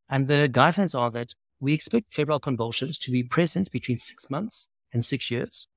And 0.09 0.27
the 0.27 0.49
guidelines 0.51 0.99
are 0.99 1.11
that 1.11 1.35
we 1.61 1.75
expect 1.75 2.15
febrile 2.15 2.41
convulsions 2.41 2.99
to 2.99 3.11
be 3.11 3.23
present 3.23 3.71
between 3.71 3.99
six 3.99 4.31
months 4.31 4.69
and 4.93 5.05
six 5.05 5.31
years. 5.31 5.69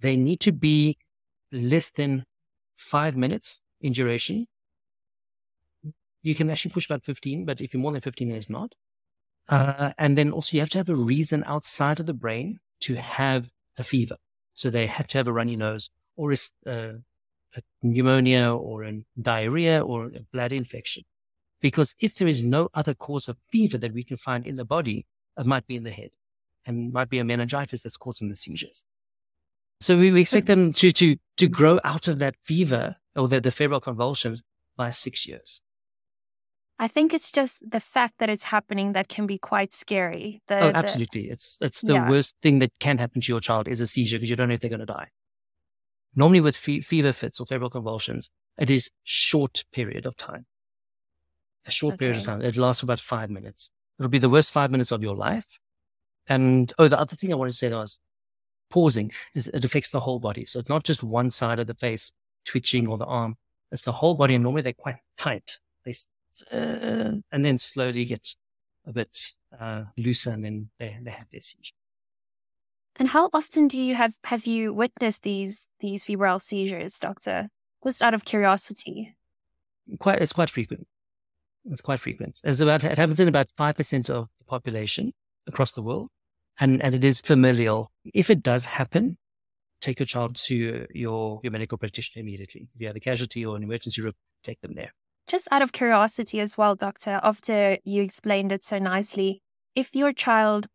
They 0.00 0.16
need 0.16 0.40
to 0.40 0.52
be 0.52 0.98
less 1.52 1.90
than 1.90 2.24
five 2.76 3.16
minutes 3.16 3.60
in 3.80 3.92
duration. 3.92 4.46
You 6.22 6.34
can 6.34 6.50
actually 6.50 6.72
push 6.72 6.86
about 6.86 7.04
15, 7.04 7.44
but 7.44 7.60
if 7.60 7.72
you're 7.72 7.80
more 7.80 7.92
than 7.92 8.00
15, 8.00 8.30
it's 8.30 8.50
not. 8.50 8.74
Uh, 9.48 9.92
and 9.98 10.18
then 10.18 10.30
also 10.30 10.56
you 10.56 10.60
have 10.60 10.70
to 10.70 10.78
have 10.78 10.88
a 10.88 10.94
reason 10.94 11.42
outside 11.46 12.00
of 12.00 12.06
the 12.06 12.14
brain 12.14 12.58
to 12.80 12.94
have 12.96 13.48
a 13.78 13.84
fever. 13.84 14.16
So 14.52 14.70
they 14.70 14.86
have 14.86 15.06
to 15.08 15.18
have 15.18 15.28
a 15.28 15.32
runny 15.32 15.56
nose 15.56 15.90
or 16.16 16.32
a, 16.32 16.36
uh, 16.66 16.94
a 17.56 17.62
pneumonia 17.82 18.52
or 18.52 18.84
a 18.84 19.04
diarrhea 19.20 19.80
or 19.80 20.06
a 20.06 20.20
bladder 20.32 20.56
infection. 20.56 21.04
Because 21.60 21.94
if 22.00 22.14
there 22.14 22.28
is 22.28 22.42
no 22.42 22.68
other 22.74 22.94
cause 22.94 23.28
of 23.28 23.36
fever 23.50 23.78
that 23.78 23.92
we 23.92 24.04
can 24.04 24.16
find 24.16 24.46
in 24.46 24.56
the 24.56 24.64
body, 24.64 25.06
it 25.36 25.46
might 25.46 25.66
be 25.66 25.76
in 25.76 25.84
the 25.84 25.90
head 25.90 26.10
and 26.66 26.92
might 26.92 27.08
be 27.08 27.18
a 27.18 27.24
meningitis 27.24 27.82
that's 27.82 27.96
causing 27.96 28.28
the 28.28 28.36
seizures. 28.36 28.84
So 29.80 29.96
we, 29.96 30.10
we 30.10 30.20
expect 30.20 30.46
them 30.46 30.72
to, 30.74 30.92
to, 30.92 31.16
to 31.36 31.48
grow 31.48 31.78
out 31.84 32.08
of 32.08 32.18
that 32.18 32.34
fever 32.44 32.96
or 33.14 33.28
the, 33.28 33.40
the 33.40 33.52
febrile 33.52 33.80
convulsions 33.80 34.42
by 34.76 34.90
six 34.90 35.26
years. 35.26 35.62
I 36.80 36.86
think 36.86 37.12
it's 37.12 37.32
just 37.32 37.58
the 37.68 37.80
fact 37.80 38.18
that 38.18 38.30
it's 38.30 38.44
happening 38.44 38.92
that 38.92 39.08
can 39.08 39.26
be 39.26 39.38
quite 39.38 39.72
scary. 39.72 40.42
The, 40.46 40.60
oh, 40.60 40.72
absolutely. 40.74 41.22
The, 41.22 41.30
it's, 41.30 41.58
it's 41.60 41.80
the 41.80 41.94
yeah. 41.94 42.08
worst 42.08 42.34
thing 42.40 42.60
that 42.60 42.72
can 42.78 42.98
happen 42.98 43.20
to 43.20 43.32
your 43.32 43.40
child 43.40 43.66
is 43.66 43.80
a 43.80 43.86
seizure 43.86 44.16
because 44.16 44.30
you 44.30 44.36
don't 44.36 44.48
know 44.48 44.54
if 44.54 44.60
they're 44.60 44.70
going 44.70 44.80
to 44.80 44.86
die. 44.86 45.08
Normally 46.14 46.40
with 46.40 46.56
fe- 46.56 46.80
fever 46.80 47.12
fits 47.12 47.40
or 47.40 47.46
febrile 47.46 47.70
convulsions, 47.70 48.30
it 48.58 48.70
is 48.70 48.90
short 49.02 49.64
period 49.72 50.06
of 50.06 50.16
time. 50.16 50.46
A 51.66 51.70
short 51.70 51.94
okay. 51.94 51.98
period 52.06 52.18
of 52.18 52.24
time. 52.24 52.42
It 52.42 52.56
lasts 52.56 52.80
for 52.80 52.86
about 52.86 53.00
five 53.00 53.28
minutes. 53.28 53.70
It'll 53.98 54.08
be 54.08 54.18
the 54.18 54.28
worst 54.28 54.52
five 54.52 54.70
minutes 54.70 54.92
of 54.92 55.02
your 55.02 55.16
life. 55.16 55.58
And 56.28 56.72
oh, 56.78 56.88
the 56.88 56.98
other 56.98 57.16
thing 57.16 57.32
I 57.32 57.36
wanted 57.36 57.52
to 57.52 57.56
say 57.56 57.70
was 57.70 57.98
pausing 58.70 59.10
is 59.34 59.48
it 59.48 59.64
affects 59.64 59.90
the 59.90 60.00
whole 60.00 60.20
body. 60.20 60.44
So 60.44 60.60
it's 60.60 60.68
not 60.68 60.84
just 60.84 61.02
one 61.02 61.30
side 61.30 61.58
of 61.58 61.66
the 61.66 61.74
face 61.74 62.12
twitching 62.44 62.86
or 62.86 62.98
the 62.98 63.06
arm. 63.06 63.36
It's 63.72 63.82
the 63.82 63.92
whole 63.92 64.14
body. 64.14 64.34
And 64.34 64.42
normally 64.42 64.62
they're 64.62 64.72
quite 64.72 64.96
tight. 65.16 65.58
They, 65.84 65.94
uh, 66.52 67.16
and 67.32 67.44
then 67.44 67.58
slowly 67.58 68.04
get 68.04 68.34
a 68.86 68.92
bit 68.92 69.34
uh, 69.58 69.84
looser 69.96 70.30
and 70.30 70.44
then 70.44 70.70
they, 70.78 70.98
they 71.02 71.10
have 71.10 71.26
their 71.30 71.40
seizure. 71.40 71.74
And 72.96 73.08
how 73.08 73.30
often 73.32 73.68
do 73.68 73.78
you 73.78 73.94
have 73.94 74.14
have 74.24 74.44
you 74.44 74.72
witnessed 74.72 75.22
these 75.22 75.68
these 75.78 76.04
febrile 76.04 76.40
seizures, 76.40 76.98
doctor? 76.98 77.48
Just 77.84 78.02
out 78.02 78.12
of 78.12 78.24
curiosity. 78.24 79.14
Quite, 80.00 80.20
it's 80.20 80.32
quite 80.32 80.50
frequent. 80.50 80.88
It's 81.70 81.80
quite 81.80 82.00
frequent. 82.00 82.40
It's 82.42 82.60
about 82.60 82.82
it 82.82 82.98
happens 82.98 83.20
in 83.20 83.28
about 83.28 83.48
five 83.56 83.76
percent 83.76 84.10
of 84.10 84.28
the 84.38 84.44
population 84.44 85.12
across 85.46 85.72
the 85.72 85.82
world, 85.82 86.10
and 86.60 86.82
and 86.82 86.94
it 86.94 87.04
is 87.04 87.20
familial. 87.20 87.90
If 88.14 88.30
it 88.30 88.42
does 88.42 88.64
happen, 88.64 89.18
take 89.80 89.98
your 89.98 90.06
child 90.06 90.36
to 90.36 90.86
your 90.92 91.38
your 91.42 91.52
medical 91.52 91.78
practitioner 91.78 92.22
immediately. 92.22 92.68
If 92.74 92.80
you 92.80 92.86
have 92.86 92.96
a 92.96 93.00
casualty 93.00 93.44
or 93.44 93.56
an 93.56 93.62
emergency 93.62 94.02
room, 94.02 94.14
take 94.42 94.60
them 94.60 94.74
there. 94.74 94.92
Just 95.26 95.48
out 95.50 95.62
of 95.62 95.72
curiosity 95.72 96.40
as 96.40 96.56
well, 96.56 96.74
doctor. 96.74 97.20
After 97.22 97.78
you 97.84 98.02
explained 98.02 98.50
it 98.50 98.64
so 98.64 98.78
nicely, 98.78 99.42
if 99.74 99.94
your 99.94 100.12
child 100.12 100.66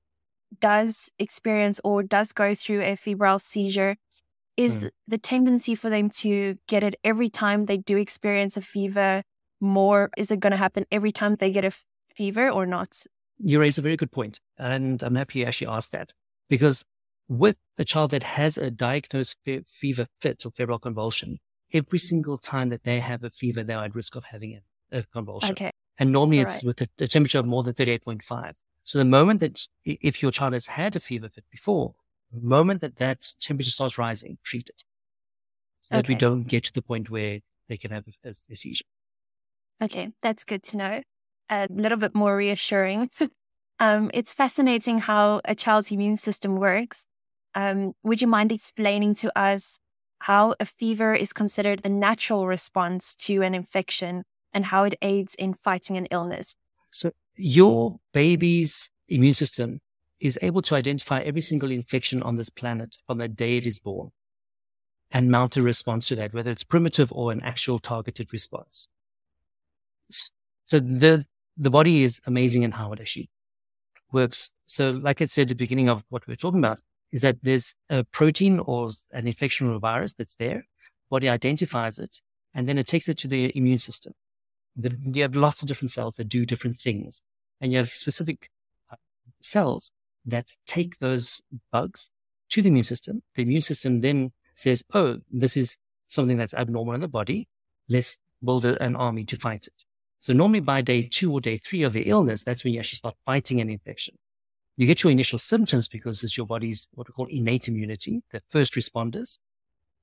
does 0.60 1.10
experience 1.18 1.82
or 1.84 2.04
does 2.04 2.32
go 2.32 2.54
through 2.54 2.82
a 2.84 2.96
febrile 2.96 3.40
seizure, 3.40 3.96
is 4.56 4.86
mm. 4.86 4.90
the 5.08 5.18
tendency 5.18 5.74
for 5.74 5.90
them 5.90 6.10
to 6.10 6.58
get 6.68 6.84
it 6.84 6.96
every 7.04 7.30
time 7.30 7.66
they 7.66 7.78
do 7.78 7.98
experience 7.98 8.56
a 8.56 8.62
fever 8.62 9.24
more? 9.60 10.12
Is 10.18 10.30
it 10.30 10.40
going 10.40 10.52
to 10.52 10.58
happen 10.58 10.86
every 10.92 11.12
time 11.12 11.36
they 11.36 11.52
get 11.52 11.64
a 11.64 11.68
f- 11.68 11.86
fever 12.16 12.50
or 12.50 12.68
not? 12.68 13.06
You 13.40 13.60
raise 13.60 13.78
a 13.78 13.82
very 13.82 13.98
good 13.98 14.12
point, 14.12 14.40
and 14.58 15.02
I'm 15.04 15.16
happy 15.16 15.40
you 15.40 15.46
actually 15.46 15.68
asked 15.68 15.92
that 15.92 16.14
because 16.50 16.84
with 17.28 17.58
a 17.78 17.84
child 17.84 18.12
that 18.12 18.24
has 18.24 18.58
a 18.58 18.70
diagnosed 18.70 19.38
fe- 19.46 19.64
fever 19.66 20.08
fit 20.22 20.46
or 20.46 20.52
febrile 20.52 20.80
convulsion, 20.80 21.40
every 21.74 22.00
single 22.00 22.38
time 22.38 22.70
that 22.70 22.84
they 22.84 23.00
have 23.00 23.24
a 23.24 23.30
fever, 23.30 23.64
they're 23.64 23.80
at 23.80 23.96
risk 23.96 24.16
of 24.16 24.26
having 24.26 24.60
a, 24.92 25.00
a 25.00 25.04
convulsion. 25.04 25.52
Okay. 25.52 25.72
And 25.98 26.12
normally 26.12 26.40
All 26.40 26.44
it's 26.44 26.64
right. 26.64 26.76
with 26.78 26.82
a, 26.82 26.88
a 27.04 27.08
temperature 27.08 27.40
of 27.40 27.46
more 27.46 27.64
than 27.64 27.74
38.5. 27.74 28.56
So 28.84 28.98
the 28.98 29.06
moment 29.06 29.40
that 29.40 29.66
if 29.86 30.22
your 30.22 30.32
child 30.32 30.54
has 30.54 30.68
had 30.68 30.96
a 30.96 31.00
fever 31.00 31.30
fit 31.30 31.46
before, 31.50 31.96
the 32.32 32.42
moment 32.42 32.82
that 32.82 32.98
that 32.98 33.22
temperature 33.40 33.72
starts 33.72 33.98
rising, 33.98 34.38
treat 34.44 34.70
it. 34.70 34.84
So 35.82 35.96
okay. 35.96 36.02
that 36.02 36.10
we 36.10 36.16
don't 36.16 36.44
get 36.44 36.66
to 36.66 36.74
the 36.74 36.82
point 36.82 37.10
where 37.10 37.40
they 37.70 37.78
can 37.78 37.92
have 37.92 38.08
a, 38.24 38.30
a 38.30 38.56
seizure. 38.56 38.86
Okay, 39.82 40.12
that's 40.22 40.44
good 40.44 40.64
to 40.64 40.78
know. 40.78 41.04
A 41.50 41.68
little 41.70 41.98
bit 41.98 42.16
more 42.16 42.36
reassuring. 42.36 43.10
um, 43.80 44.10
it's 44.14 44.34
fascinating 44.34 45.00
how 45.00 45.42
a 45.46 45.56
child's 45.56 45.92
immune 45.92 46.18
system 46.18 46.56
works. 46.56 47.06
Um, 47.56 47.94
would 48.04 48.22
you 48.22 48.28
mind 48.28 48.52
explaining 48.52 49.14
to 49.16 49.38
us 49.38 49.80
how 50.20 50.56
a 50.60 50.66
fever 50.66 51.14
is 51.14 51.34
considered 51.34 51.82
a 51.84 51.90
natural 51.90 52.48
response 52.48 53.14
to 53.16 53.44
an 53.44 53.54
infection 53.54 54.24
and 54.54 54.66
how 54.66 54.84
it 54.84 54.98
aids 55.02 55.36
in 55.36 55.54
fighting 55.54 55.98
an 55.98 56.08
illness? 56.12 56.56
So 56.90 57.12
your 57.36 58.00
baby's 58.14 58.90
immune 59.08 59.34
system 59.34 59.82
is 60.20 60.40
able 60.42 60.62
to 60.64 60.76
identify 60.76 61.20
every 61.22 61.42
single 61.42 61.72
infection 61.72 62.24
on 62.24 62.38
this 62.38 62.50
planet 62.50 62.98
from 63.06 63.18
the 63.18 63.28
day 63.28 63.58
it 63.58 63.68
is 63.68 63.80
born 63.80 64.12
and 65.12 65.30
mount 65.30 65.58
a 65.58 65.62
response 65.62 66.08
to 66.08 66.16
that, 66.16 66.34
whether 66.34 66.50
it's 66.50 66.64
primitive 66.64 67.12
or 67.12 67.32
an 67.32 67.42
actual 67.42 67.78
targeted 67.78 68.34
response. 68.34 68.88
So 70.10 70.80
the, 70.80 71.26
the 71.58 71.70
body 71.70 72.04
is 72.04 72.22
amazing 72.26 72.64
in 72.64 72.72
how 72.72 72.92
it 72.94 73.00
actually 73.00 73.30
works. 74.12 74.52
So 74.66 74.92
like 74.92 75.22
I 75.22 75.26
said 75.26 75.44
at 75.44 75.48
the 75.50 75.56
beginning 75.56 75.90
of 75.90 76.04
what 76.10 76.28
we're 76.28 76.36
talking 76.36 76.60
about 76.60 76.80
is 77.12 77.22
that 77.22 77.38
there's 77.44 77.76
a 77.90 78.04
protein 78.04 78.60
or 78.60 78.90
an 79.12 79.28
infection 79.28 79.70
or 79.70 79.76
a 79.76 79.80
virus 79.80 80.14
that's 80.14 80.36
there. 80.36 80.66
Body 81.10 81.30
identifies 81.30 82.00
it 82.00 82.22
and 82.54 82.68
then 82.68 82.78
it 82.78 82.88
takes 82.88 83.08
it 83.08 83.18
to 83.20 83.28
the 83.28 83.56
immune 83.56 83.80
system 83.80 84.14
you 84.76 85.22
have 85.22 85.36
lots 85.36 85.62
of 85.62 85.68
different 85.68 85.92
cells 85.92 86.16
that 86.16 86.30
do 86.30 86.46
different 86.46 86.80
things, 86.80 87.22
and 87.62 87.72
you 87.72 87.78
have 87.78 87.90
specific 87.90 88.50
uh, 88.92 88.96
cells 89.40 89.92
that 90.26 90.52
take 90.66 90.98
those 90.98 91.42
bugs 91.72 92.10
to 92.50 92.62
the 92.62 92.70
immune 92.70 92.84
system. 92.84 93.22
The 93.36 93.44
immune 93.44 93.62
system 93.62 94.02
then 94.02 94.32
says, 94.56 94.84
"Oh, 94.94 95.20
this 95.32 95.58
is 95.58 95.78
something 96.08 96.38
that's 96.38 96.54
abnormal 96.54 96.94
in 96.94 97.02
the 97.02 97.08
body. 97.08 97.48
Let's 97.88 98.18
build 98.44 98.66
an 98.66 98.96
army 98.96 99.26
to 99.26 99.38
fight 99.38 99.68
it." 99.68 99.86
So 100.24 100.32
normally 100.32 100.62
by 100.62 100.80
day 100.80 101.02
two 101.02 101.34
or 101.34 101.42
day 101.42 101.58
three 101.58 101.84
of 101.84 101.92
the 101.92 102.04
illness, 102.04 102.46
that's 102.46 102.64
when 102.64 102.72
you 102.72 102.80
actually 102.80 102.96
start 102.96 103.16
fighting 103.26 103.60
an 103.60 103.70
infection. 103.70 104.18
You 104.78 104.88
get 104.88 105.04
your 105.04 105.12
initial 105.12 105.38
symptoms 105.38 105.90
because 105.90 106.24
it's 106.24 106.38
your 106.38 106.46
body's 106.46 106.88
what 106.94 107.10
we 107.10 107.12
call 107.12 107.28
innate 107.30 107.68
immunity, 107.68 108.24
the 108.32 108.42
first 108.48 108.74
responders. 108.76 109.38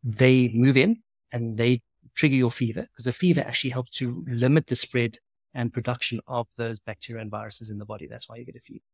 They 0.05 0.51
move 0.53 0.77
in 0.77 0.99
and 1.33 1.57
they 1.57 1.81
trigger 2.15 2.35
your 2.35 2.51
fever 2.51 2.83
because 2.83 3.07
the 3.07 3.15
fever 3.15 3.41
actually 3.41 3.71
helps 3.71 3.93
to 3.93 4.23
limit 4.29 4.67
the 4.67 4.75
spread 4.75 5.17
and 5.55 5.73
production 5.73 6.21
of 6.27 6.49
those 6.59 6.81
bacteria 6.81 7.23
and 7.23 7.31
viruses 7.31 7.71
in 7.71 7.79
the 7.79 7.87
body. 7.87 8.07
That's 8.07 8.29
why 8.29 8.37
you 8.37 8.45
get 8.45 8.57
a 8.57 8.61
fever. 8.61 8.85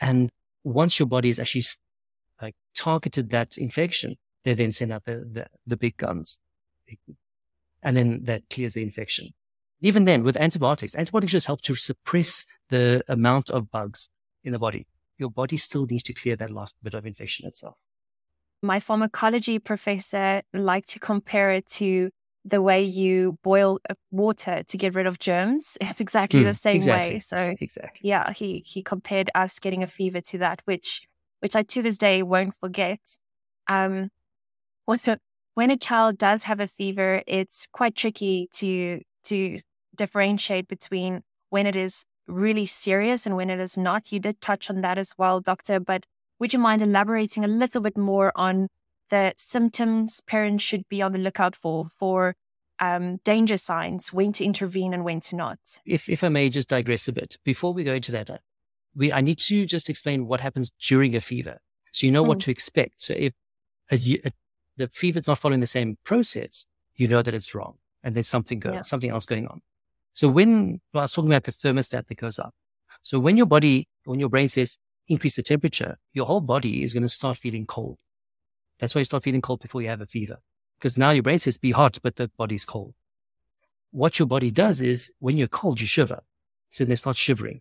And 0.00 0.30
once 0.64 0.98
your 0.98 1.08
body 1.08 1.28
has 1.28 1.40
actually 1.40 1.64
like 2.40 2.54
targeted 2.74 3.28
that 3.32 3.58
infection, 3.58 4.16
they 4.44 4.54
then 4.54 4.72
send 4.72 4.92
out 4.92 5.04
the, 5.04 5.28
the, 5.30 5.46
the 5.66 5.76
big 5.76 5.98
guns. 5.98 6.38
And 7.82 7.94
then 7.94 8.24
that 8.24 8.48
clears 8.48 8.72
the 8.72 8.82
infection. 8.82 9.34
Even 9.82 10.04
then 10.04 10.22
with 10.22 10.36
antibiotics, 10.36 10.94
antibiotics 10.94 11.32
just 11.32 11.46
help 11.46 11.60
to 11.62 11.74
suppress 11.74 12.46
the 12.70 13.02
amount 13.08 13.50
of 13.50 13.70
bugs 13.70 14.08
in 14.44 14.52
the 14.52 14.58
body. 14.58 14.86
Your 15.18 15.30
body 15.30 15.56
still 15.56 15.86
needs 15.86 16.04
to 16.04 16.14
clear 16.14 16.36
that 16.36 16.50
last 16.50 16.76
bit 16.82 16.94
of 16.94 17.04
infection 17.04 17.46
itself 17.46 17.78
my 18.62 18.80
pharmacology 18.80 19.58
professor 19.58 20.42
liked 20.54 20.90
to 20.90 20.98
compare 21.00 21.52
it 21.52 21.66
to 21.66 22.10
the 22.44 22.62
way 22.62 22.82
you 22.82 23.38
boil 23.42 23.78
uh, 23.90 23.94
water 24.10 24.62
to 24.66 24.76
get 24.76 24.94
rid 24.94 25.06
of 25.06 25.18
germs. 25.18 25.76
It's 25.80 26.00
exactly 26.00 26.40
mm, 26.40 26.44
the 26.44 26.54
same 26.54 26.76
exactly. 26.76 27.14
way. 27.14 27.18
So 27.20 27.54
exactly, 27.60 28.08
yeah, 28.08 28.32
he 28.32 28.62
he 28.64 28.82
compared 28.82 29.30
us 29.34 29.58
getting 29.58 29.82
a 29.82 29.86
fever 29.86 30.20
to 30.20 30.38
that, 30.38 30.62
which 30.64 31.02
which 31.40 31.56
I 31.56 31.62
to 31.64 31.82
this 31.82 31.98
day 31.98 32.22
won't 32.22 32.54
forget. 32.54 33.00
Um, 33.68 34.10
also, 34.86 35.16
when 35.54 35.70
a 35.70 35.76
child 35.76 36.18
does 36.18 36.44
have 36.44 36.60
a 36.60 36.68
fever, 36.68 37.22
it's 37.26 37.66
quite 37.66 37.96
tricky 37.96 38.48
to 38.54 39.00
to 39.24 39.56
differentiate 39.94 40.68
between 40.68 41.22
when 41.50 41.66
it 41.66 41.76
is 41.76 42.04
really 42.26 42.66
serious 42.66 43.26
and 43.26 43.36
when 43.36 43.50
it 43.50 43.60
is 43.60 43.76
not. 43.76 44.12
You 44.12 44.20
did 44.20 44.40
touch 44.40 44.70
on 44.70 44.80
that 44.80 44.98
as 44.98 45.14
well, 45.18 45.40
doctor, 45.40 45.80
but 45.80 46.06
would 46.38 46.52
you 46.52 46.58
mind 46.58 46.82
elaborating 46.82 47.44
a 47.44 47.48
little 47.48 47.80
bit 47.80 47.96
more 47.96 48.32
on 48.34 48.68
the 49.10 49.34
symptoms 49.36 50.20
parents 50.26 50.64
should 50.64 50.88
be 50.88 51.02
on 51.02 51.12
the 51.12 51.18
lookout 51.18 51.54
for, 51.54 51.86
for 51.98 52.34
um, 52.80 53.18
danger 53.24 53.56
signs, 53.56 54.12
when 54.12 54.32
to 54.32 54.44
intervene 54.44 54.94
and 54.94 55.04
when 55.04 55.20
to 55.20 55.36
not? 55.36 55.58
If, 55.84 56.08
if 56.08 56.24
I 56.24 56.28
may 56.28 56.48
just 56.48 56.68
digress 56.68 57.06
a 57.08 57.12
bit, 57.12 57.36
before 57.44 57.72
we 57.72 57.84
go 57.84 57.94
into 57.94 58.12
that, 58.12 58.30
uh, 58.30 58.38
we, 58.94 59.12
I 59.12 59.20
need 59.20 59.38
to 59.38 59.66
just 59.66 59.88
explain 59.88 60.26
what 60.26 60.40
happens 60.40 60.72
during 60.80 61.14
a 61.14 61.20
fever. 61.20 61.58
So 61.92 62.06
you 62.06 62.12
know 62.12 62.24
mm. 62.24 62.28
what 62.28 62.40
to 62.40 62.50
expect. 62.50 63.00
So 63.02 63.14
if 63.16 63.34
a, 63.90 63.96
a, 64.24 64.32
the 64.76 64.88
fever 64.88 65.20
is 65.20 65.26
not 65.26 65.38
following 65.38 65.60
the 65.60 65.66
same 65.66 65.98
process, 66.04 66.66
you 66.96 67.06
know 67.08 67.22
that 67.22 67.34
it's 67.34 67.54
wrong 67.54 67.76
and 68.02 68.14
there's 68.14 68.28
something 68.28 68.58
go, 68.58 68.72
yeah. 68.72 68.82
something 68.82 69.10
else 69.10 69.26
going 69.26 69.46
on. 69.46 69.60
So 70.12 70.28
when 70.28 70.80
well, 70.92 71.02
I 71.02 71.04
was 71.04 71.12
talking 71.12 71.30
about 71.30 71.44
the 71.44 71.52
thermostat 71.52 72.06
that 72.08 72.16
goes 72.16 72.38
up. 72.38 72.54
So 73.02 73.18
when 73.18 73.36
your 73.36 73.46
body, 73.46 73.88
when 74.04 74.20
your 74.20 74.28
brain 74.28 74.48
says, 74.48 74.76
increase 75.08 75.36
the 75.36 75.42
temperature, 75.42 75.98
your 76.12 76.26
whole 76.26 76.40
body 76.40 76.82
is 76.82 76.92
going 76.92 77.02
to 77.02 77.08
start 77.08 77.38
feeling 77.38 77.66
cold. 77.66 77.98
That's 78.78 78.94
why 78.94 79.00
you 79.00 79.04
start 79.04 79.22
feeling 79.24 79.40
cold 79.42 79.60
before 79.60 79.82
you 79.82 79.88
have 79.88 80.00
a 80.00 80.06
fever. 80.06 80.38
because 80.78 80.98
now 80.98 81.10
your 81.10 81.22
brain 81.22 81.38
says 81.38 81.56
be 81.58 81.70
hot, 81.70 81.98
but 82.02 82.16
the 82.16 82.30
body's 82.36 82.64
cold. 82.64 82.94
What 83.92 84.18
your 84.18 84.26
body 84.26 84.50
does 84.50 84.80
is 84.80 85.12
when 85.20 85.36
you're 85.38 85.48
cold, 85.48 85.80
you 85.80 85.86
shiver. 85.86 86.20
So 86.70 86.84
they 86.84 86.96
start 86.96 87.16
shivering, 87.16 87.60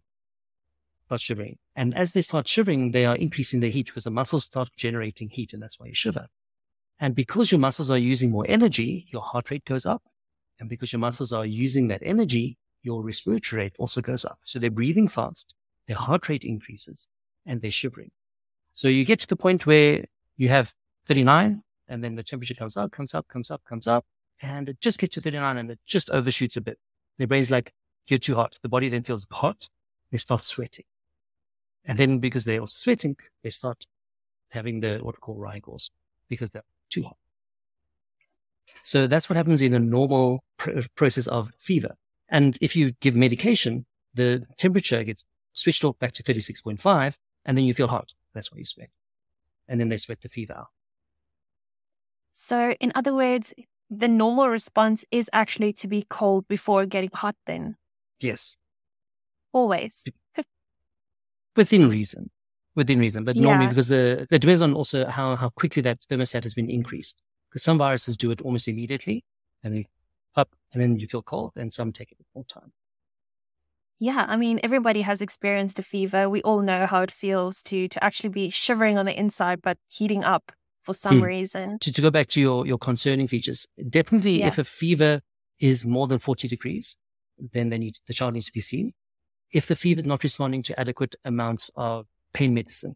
start 1.05 1.21
shivering. 1.21 1.57
And 1.75 1.95
as 1.95 2.13
they 2.13 2.21
start 2.23 2.47
shivering, 2.47 2.91
they 2.91 3.05
are 3.05 3.15
increasing 3.15 3.59
the 3.59 3.69
heat 3.69 3.87
because 3.87 4.05
the 4.05 4.11
muscles 4.11 4.45
start 4.45 4.69
generating 4.77 5.29
heat. 5.29 5.53
And 5.53 5.61
that's 5.61 5.79
why 5.79 5.87
you 5.87 5.95
shiver. 5.95 6.27
And 6.99 7.15
because 7.15 7.51
your 7.51 7.59
muscles 7.59 7.91
are 7.91 7.97
using 7.97 8.31
more 8.31 8.45
energy, 8.49 9.05
your 9.09 9.21
heart 9.21 9.51
rate 9.51 9.65
goes 9.65 9.85
up. 9.85 10.03
And 10.61 10.69
because 10.69 10.93
your 10.93 10.99
muscles 10.99 11.33
are 11.33 11.45
using 11.45 11.87
that 11.87 12.01
energy, 12.05 12.55
your 12.83 13.01
respiratory 13.01 13.63
rate 13.63 13.75
also 13.79 13.99
goes 13.99 14.23
up. 14.23 14.39
So 14.43 14.59
they're 14.59 14.69
breathing 14.69 15.07
fast, 15.07 15.55
their 15.87 15.97
heart 15.97 16.29
rate 16.29 16.43
increases, 16.43 17.07
and 17.47 17.61
they're 17.61 17.71
shivering. 17.71 18.11
So 18.71 18.87
you 18.87 19.03
get 19.03 19.19
to 19.21 19.27
the 19.27 19.35
point 19.35 19.65
where 19.65 20.05
you 20.37 20.49
have 20.49 20.75
39, 21.07 21.63
and 21.87 22.03
then 22.03 22.13
the 22.13 22.21
temperature 22.21 22.53
comes 22.53 22.77
up, 22.77 22.91
comes 22.91 23.15
up, 23.15 23.27
comes 23.27 23.49
up, 23.49 23.63
comes 23.65 23.87
up, 23.87 24.05
and 24.39 24.69
it 24.69 24.79
just 24.79 24.99
gets 24.99 25.15
to 25.15 25.21
39 25.21 25.57
and 25.57 25.71
it 25.71 25.79
just 25.87 26.11
overshoots 26.11 26.55
a 26.57 26.61
bit. 26.61 26.77
The 27.17 27.25
brain's 27.25 27.49
like, 27.49 27.73
you're 28.05 28.19
too 28.19 28.35
hot. 28.35 28.59
The 28.61 28.69
body 28.69 28.87
then 28.87 29.01
feels 29.01 29.25
hot. 29.31 29.67
They 30.11 30.19
start 30.19 30.43
sweating. 30.43 30.85
And 31.85 31.97
then 31.97 32.19
because 32.19 32.45
they're 32.45 32.65
sweating, 32.67 33.17
they 33.43 33.49
start 33.49 33.85
having 34.49 34.79
the 34.81 34.99
what 34.99 35.15
we 35.15 35.19
call 35.21 35.35
rigors 35.35 35.89
because 36.29 36.51
they're 36.51 36.63
too 36.91 37.03
hot. 37.03 37.17
So 38.83 39.07
that's 39.07 39.29
what 39.29 39.37
happens 39.37 39.61
in 39.61 39.73
a 39.73 39.79
normal 39.79 40.43
pr- 40.57 40.79
uh, 40.79 40.81
process 40.95 41.27
of 41.27 41.51
fever. 41.59 41.95
And 42.29 42.57
if 42.61 42.75
you 42.75 42.91
give 43.01 43.15
medication, 43.15 43.85
the 44.13 44.45
temperature 44.57 45.03
gets 45.03 45.25
switched 45.53 45.83
off 45.83 45.99
back 45.99 46.13
to 46.13 46.23
36.5 46.23 47.15
and 47.45 47.57
then 47.57 47.65
you 47.65 47.73
feel 47.73 47.87
hot. 47.87 48.13
That's 48.33 48.51
what 48.51 48.59
you 48.59 48.65
sweat. 48.65 48.89
And 49.67 49.79
then 49.79 49.89
they 49.89 49.97
sweat 49.97 50.21
the 50.21 50.29
fever 50.29 50.53
out. 50.53 50.67
So, 52.31 52.71
in 52.79 52.91
other 52.95 53.13
words, 53.13 53.53
the 53.89 54.07
normal 54.07 54.47
response 54.47 55.03
is 55.11 55.29
actually 55.33 55.73
to 55.73 55.87
be 55.87 56.05
cold 56.09 56.47
before 56.47 56.85
getting 56.85 57.09
hot, 57.13 57.35
then? 57.45 57.75
Yes. 58.19 58.55
Always. 59.51 60.07
Within 61.55 61.89
reason. 61.89 62.31
Within 62.75 62.99
reason. 62.99 63.25
But 63.25 63.35
yeah. 63.35 63.43
normally, 63.43 63.67
because 63.67 63.89
the, 63.89 64.25
it 64.31 64.39
depends 64.39 64.61
on 64.61 64.73
also 64.73 65.07
how, 65.07 65.35
how 65.35 65.49
quickly 65.49 65.81
that 65.81 65.99
thermostat 66.09 66.43
has 66.43 66.53
been 66.53 66.69
increased. 66.69 67.21
Because 67.51 67.63
some 67.63 67.77
viruses 67.77 68.15
do 68.15 68.31
it 68.31 68.41
almost 68.41 68.67
immediately 68.67 69.25
and 69.61 69.75
they 69.75 69.87
up 70.35 70.55
and 70.71 70.81
then 70.81 70.97
you 70.97 71.07
feel 71.07 71.21
cold, 71.21 71.51
and 71.57 71.73
some 71.73 71.91
take 71.91 72.11
a 72.11 72.15
bit 72.15 72.27
more 72.33 72.45
time. 72.45 72.71
Yeah, 73.99 74.25
I 74.27 74.37
mean, 74.37 74.59
everybody 74.63 75.01
has 75.01 75.21
experienced 75.21 75.77
a 75.77 75.83
fever. 75.83 76.29
We 76.29 76.41
all 76.41 76.61
know 76.61 76.87
how 76.87 77.01
it 77.01 77.11
feels 77.11 77.61
to 77.63 77.87
to 77.87 78.03
actually 78.03 78.29
be 78.29 78.49
shivering 78.49 78.97
on 78.97 79.05
the 79.05 79.17
inside, 79.17 79.61
but 79.61 79.77
heating 79.87 80.23
up 80.23 80.51
for 80.81 80.93
some 80.93 81.21
mm. 81.21 81.23
reason. 81.23 81.77
To, 81.79 81.93
to 81.93 82.01
go 82.01 82.09
back 82.09 82.27
to 82.29 82.41
your, 82.41 82.65
your 82.65 82.79
concerning 82.79 83.27
features, 83.27 83.67
definitely 83.89 84.39
yeah. 84.39 84.47
if 84.47 84.57
a 84.57 84.63
fever 84.63 85.21
is 85.59 85.85
more 85.85 86.07
than 86.07 86.17
40 86.17 86.47
degrees, 86.47 86.97
then 87.37 87.69
they 87.69 87.77
need, 87.77 87.97
the 88.07 88.13
child 88.13 88.33
needs 88.33 88.47
to 88.47 88.51
be 88.51 88.61
seen. 88.61 88.93
If 89.51 89.67
the 89.67 89.75
fever 89.75 90.01
is 90.01 90.07
not 90.07 90.23
responding 90.23 90.63
to 90.63 90.79
adequate 90.79 91.15
amounts 91.23 91.69
of 91.75 92.07
pain 92.33 92.53
medicine, 92.53 92.95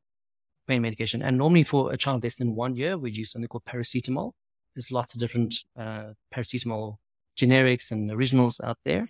pain 0.67 0.81
medication, 0.81 1.21
and 1.21 1.37
normally 1.37 1.63
for 1.63 1.91
a 1.91 1.97
child 1.97 2.23
less 2.23 2.35
than 2.35 2.55
one 2.55 2.75
year, 2.75 2.97
we 2.97 3.11
use 3.11 3.31
something 3.31 3.47
called 3.47 3.65
paracetamol. 3.65 4.31
There's 4.75 4.91
lots 4.91 5.13
of 5.13 5.19
different 5.19 5.55
uh, 5.77 6.13
paracetamol 6.33 6.97
generics 7.37 7.91
and 7.91 8.11
originals 8.11 8.59
out 8.63 8.77
there. 8.83 9.09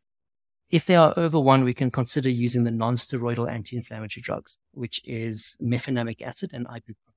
If 0.69 0.85
they 0.85 0.95
are 0.95 1.13
over 1.17 1.39
one, 1.39 1.63
we 1.63 1.73
can 1.73 1.91
consider 1.91 2.29
using 2.29 2.63
the 2.63 2.71
non-steroidal 2.71 3.49
anti-inflammatory 3.51 4.21
drugs, 4.21 4.57
which 4.71 4.99
is 5.05 5.57
mefenamic 5.61 6.21
acid 6.21 6.51
and 6.53 6.67
ibuprofen 6.67 7.15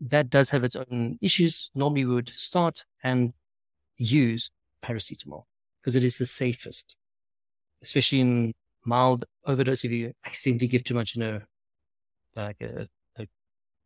that 0.00 0.30
does 0.30 0.50
have 0.50 0.64
its 0.64 0.76
own 0.76 1.18
issues. 1.20 1.70
Normally 1.74 2.04
we 2.04 2.14
would 2.14 2.28
start 2.28 2.84
and 3.02 3.32
use 3.96 4.50
paracetamol 4.82 5.44
because 5.80 5.96
it 5.96 6.04
is 6.04 6.18
the 6.18 6.26
safest, 6.26 6.96
especially 7.82 8.20
in 8.20 8.54
mild 8.84 9.24
overdose. 9.46 9.84
If 9.84 9.90
you 9.90 10.12
accidentally 10.24 10.68
give 10.68 10.84
too 10.84 10.94
much 10.94 11.16
in 11.16 11.22
a, 11.22 11.42
like 12.34 12.60
a, 12.60 12.86
a, 13.18 13.26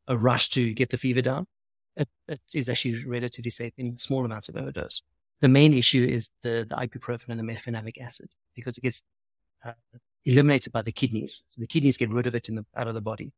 a 0.08 0.16
rush 0.16 0.50
to 0.50 0.72
get 0.74 0.90
the 0.90 0.96
fever 0.96 1.22
down, 1.22 1.46
it, 1.96 2.08
it 2.28 2.40
is 2.54 2.68
actually 2.68 3.04
relatively 3.04 3.50
safe 3.50 3.72
in 3.76 3.98
small 3.98 4.24
amounts 4.24 4.48
of 4.48 4.56
overdose. 4.56 5.02
The 5.40 5.48
main 5.48 5.72
issue 5.72 6.04
is 6.04 6.30
the, 6.42 6.66
the 6.68 6.76
ibuprofen 6.76 7.28
and 7.28 7.38
the 7.40 7.44
mefenamic 7.44 8.00
acid 8.00 8.30
because 8.54 8.78
it 8.78 8.82
gets 8.82 9.02
uh, 9.64 9.72
eliminated 10.24 10.72
by 10.72 10.82
the 10.82 10.92
kidneys. 10.92 11.44
So 11.48 11.60
the 11.60 11.66
kidneys 11.66 11.96
get 11.96 12.10
rid 12.10 12.26
of 12.26 12.34
it 12.34 12.48
in 12.48 12.56
the, 12.56 12.66
out 12.76 12.88
of 12.88 12.94
the 12.94 13.00
body. 13.00 13.32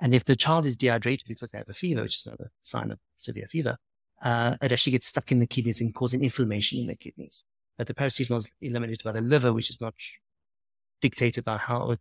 And 0.00 0.14
if 0.14 0.24
the 0.24 0.36
child 0.36 0.66
is 0.66 0.76
dehydrated 0.76 1.28
because 1.28 1.52
they 1.52 1.58
have 1.58 1.68
a 1.68 1.74
fever, 1.74 2.02
which 2.02 2.16
is 2.16 2.26
another 2.26 2.50
sign 2.62 2.90
of 2.90 2.98
severe 3.16 3.46
fever, 3.46 3.76
uh, 4.22 4.56
it 4.60 4.72
actually 4.72 4.92
gets 4.92 5.06
stuck 5.06 5.30
in 5.30 5.38
the 5.38 5.46
kidneys 5.46 5.80
and 5.80 5.94
causing 5.94 6.24
inflammation 6.24 6.80
in 6.80 6.86
the 6.86 6.96
kidneys. 6.96 7.44
But 7.78 7.86
the 7.86 7.94
paracetamol 7.94 8.38
is 8.38 8.52
eliminated 8.60 9.04
by 9.04 9.12
the 9.12 9.20
liver, 9.20 9.52
which 9.52 9.70
is 9.70 9.80
not 9.80 9.94
dictated 11.00 11.44
by 11.44 11.58
how 11.58 11.92
it, 11.92 12.00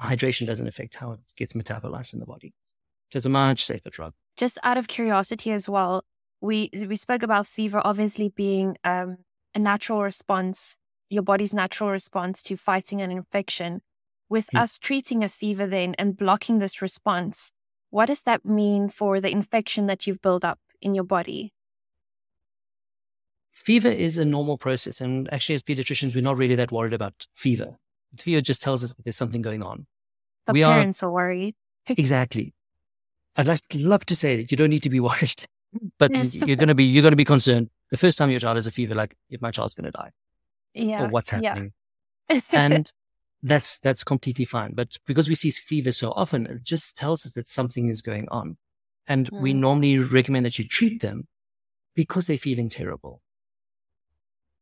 hydration 0.00 0.46
doesn't 0.46 0.66
affect 0.66 0.96
how 0.96 1.12
it 1.12 1.20
gets 1.36 1.52
metabolized 1.52 2.14
in 2.14 2.20
the 2.20 2.26
body. 2.26 2.52
So 3.10 3.18
it's 3.18 3.26
a 3.26 3.30
much 3.30 3.64
safer 3.64 3.90
drug. 3.90 4.14
Just 4.42 4.58
out 4.64 4.76
of 4.76 4.88
curiosity 4.88 5.52
as 5.52 5.68
well, 5.68 6.02
we 6.40 6.68
we 6.88 6.96
spoke 6.96 7.22
about 7.22 7.46
fever 7.46 7.80
obviously 7.84 8.28
being 8.28 8.76
um, 8.82 9.18
a 9.54 9.60
natural 9.60 10.02
response, 10.02 10.76
your 11.08 11.22
body's 11.22 11.54
natural 11.54 11.90
response 11.90 12.42
to 12.42 12.56
fighting 12.56 13.00
an 13.00 13.12
infection. 13.12 13.82
With 14.28 14.48
mm. 14.52 14.60
us 14.60 14.80
treating 14.80 15.22
a 15.22 15.28
fever 15.28 15.64
then 15.68 15.94
and 15.96 16.16
blocking 16.16 16.58
this 16.58 16.82
response, 16.82 17.52
what 17.90 18.06
does 18.06 18.24
that 18.24 18.44
mean 18.44 18.88
for 18.88 19.20
the 19.20 19.30
infection 19.30 19.86
that 19.86 20.08
you've 20.08 20.20
built 20.20 20.44
up 20.44 20.58
in 20.80 20.92
your 20.92 21.04
body? 21.04 21.52
Fever 23.52 23.90
is 23.90 24.18
a 24.18 24.24
normal 24.24 24.58
process. 24.58 25.00
And 25.00 25.32
actually, 25.32 25.54
as 25.54 25.62
pediatricians, 25.62 26.16
we're 26.16 26.20
not 26.20 26.36
really 26.36 26.56
that 26.56 26.72
worried 26.72 26.94
about 26.94 27.28
fever. 27.36 27.76
Fever 28.18 28.40
just 28.40 28.60
tells 28.60 28.82
us 28.82 28.92
that 28.92 29.04
there's 29.04 29.14
something 29.16 29.40
going 29.40 29.62
on. 29.62 29.86
The 30.48 30.52
we 30.52 30.62
parents 30.62 31.00
are, 31.04 31.10
are 31.10 31.12
worried. 31.12 31.54
exactly. 31.86 32.54
I'd 33.36 33.46
like, 33.46 33.62
love 33.74 34.04
to 34.06 34.16
say 34.16 34.36
that 34.36 34.50
you 34.50 34.56
don't 34.56 34.70
need 34.70 34.82
to 34.82 34.90
be 34.90 35.00
worried, 35.08 35.46
but 35.98 36.10
yes. 36.12 36.34
you're 36.34 36.56
going 36.56 36.68
to 36.68 36.74
be, 36.74 36.84
you're 36.84 37.02
going 37.02 37.12
to 37.12 37.16
be 37.16 37.24
concerned 37.24 37.70
the 37.92 37.98
first 37.98 38.16
time 38.16 38.30
your 38.30 38.40
child 38.40 38.56
has 38.56 38.66
a 38.66 38.70
fever, 38.70 38.94
like 38.94 39.14
if 39.28 39.42
my 39.42 39.50
child's 39.50 39.74
going 39.74 39.84
to 39.84 39.90
die. 39.90 40.10
Yeah. 40.72 41.04
Or 41.04 41.08
what's 41.08 41.28
happening. 41.28 41.72
Yeah. 42.30 42.40
and 42.52 42.90
that's 43.42 43.78
that's 43.80 44.02
completely 44.02 44.46
fine. 44.46 44.72
But 44.74 44.96
because 45.06 45.28
we 45.28 45.34
see 45.34 45.50
fever 45.50 45.92
so 45.92 46.10
often, 46.12 46.46
it 46.46 46.62
just 46.62 46.96
tells 46.96 47.26
us 47.26 47.32
that 47.32 47.46
something 47.46 47.90
is 47.90 48.00
going 48.00 48.28
on. 48.30 48.56
And 49.06 49.30
mm. 49.30 49.42
we 49.42 49.52
normally 49.52 49.98
recommend 49.98 50.46
that 50.46 50.58
you 50.58 50.66
treat 50.66 51.02
them 51.02 51.28
because 51.94 52.28
they're 52.28 52.38
feeling 52.38 52.70
terrible. 52.70 53.20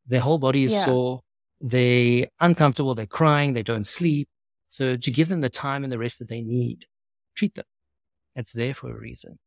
Their 0.08 0.20
whole 0.20 0.38
body 0.38 0.64
is 0.64 0.72
yeah. 0.72 0.86
sore, 0.86 1.20
they're 1.60 2.26
uncomfortable, 2.40 2.96
they're 2.96 3.06
crying, 3.06 3.52
they 3.52 3.62
don't 3.62 3.86
sleep. 3.86 4.28
So 4.66 4.96
to 4.96 5.10
give 5.12 5.28
them 5.28 5.40
the 5.40 5.48
time 5.48 5.84
and 5.84 5.92
the 5.92 5.98
rest 5.98 6.18
that 6.18 6.28
they 6.28 6.42
need, 6.42 6.86
treat 7.36 7.54
them. 7.54 7.66
It's 8.34 8.52
there 8.52 8.74
for 8.74 8.90
a 8.90 8.98
reason. 8.98 9.38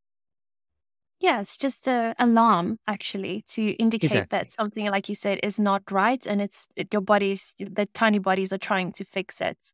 Yeah, 1.20 1.40
it's 1.40 1.56
just 1.56 1.88
an 1.88 2.14
alarm 2.18 2.78
actually 2.86 3.44
to 3.48 3.70
indicate 3.72 4.06
exactly. 4.06 4.38
that 4.38 4.52
something, 4.52 4.90
like 4.90 5.08
you 5.08 5.14
said, 5.14 5.40
is 5.42 5.58
not 5.58 5.90
right, 5.90 6.26
and 6.26 6.42
it's 6.42 6.66
it, 6.76 6.92
your 6.92 7.00
body's 7.00 7.54
the 7.58 7.86
tiny 7.86 8.18
bodies 8.18 8.52
are 8.52 8.58
trying 8.58 8.92
to 8.92 9.04
fix 9.04 9.40
it. 9.40 9.72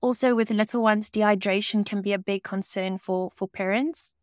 Also, 0.00 0.34
with 0.34 0.50
little 0.50 0.82
ones, 0.82 1.10
dehydration 1.10 1.84
can 1.84 2.02
be 2.02 2.12
a 2.12 2.18
big 2.18 2.44
concern 2.44 2.98
for 2.98 3.30
for 3.34 3.48
parents. 3.48 4.14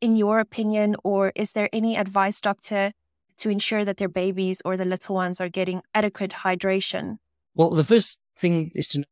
In 0.00 0.16
your 0.16 0.40
opinion, 0.40 0.96
or 1.04 1.32
is 1.36 1.52
there 1.52 1.68
any 1.72 1.96
advice, 1.96 2.40
doctor, 2.40 2.92
to 3.38 3.50
ensure 3.50 3.84
that 3.84 3.98
their 3.98 4.08
babies 4.08 4.60
or 4.64 4.76
the 4.76 4.84
little 4.84 5.14
ones 5.14 5.40
are 5.40 5.48
getting 5.48 5.82
adequate 5.94 6.32
hydration? 6.44 7.18
Well, 7.54 7.70
the 7.70 7.84
first 7.84 8.20
thing 8.36 8.72
is 8.74 8.88
to 8.88 9.04